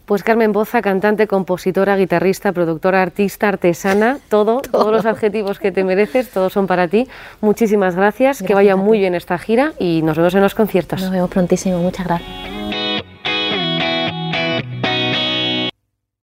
Pues 0.06 0.24
Carmen 0.24 0.50
Boza, 0.50 0.82
cantante, 0.82 1.28
compositora, 1.28 1.96
guitarrista, 1.96 2.50
productora, 2.50 3.00
artista, 3.00 3.48
artesana, 3.48 4.18
todo, 4.28 4.60
todos 4.72 4.90
los 4.90 5.06
adjetivos 5.06 5.60
que 5.60 5.70
te 5.70 5.84
mereces, 5.84 6.30
todos 6.30 6.52
son 6.52 6.66
para 6.66 6.88
ti. 6.88 7.06
Muchísimas 7.40 7.94
gracias, 7.94 8.42
que 8.42 8.54
vaya 8.54 8.74
muy 8.74 8.98
bien 8.98 9.14
esta 9.14 9.38
gira 9.38 9.72
y 9.78 10.02
nos 10.02 10.16
vemos 10.16 10.34
en 10.34 10.40
los 10.40 10.56
conciertos. 10.56 11.00
Nos 11.00 11.12
vemos 11.12 11.30
prontísimo, 11.30 11.78
muchas 11.78 12.06
gracias. 12.06 12.59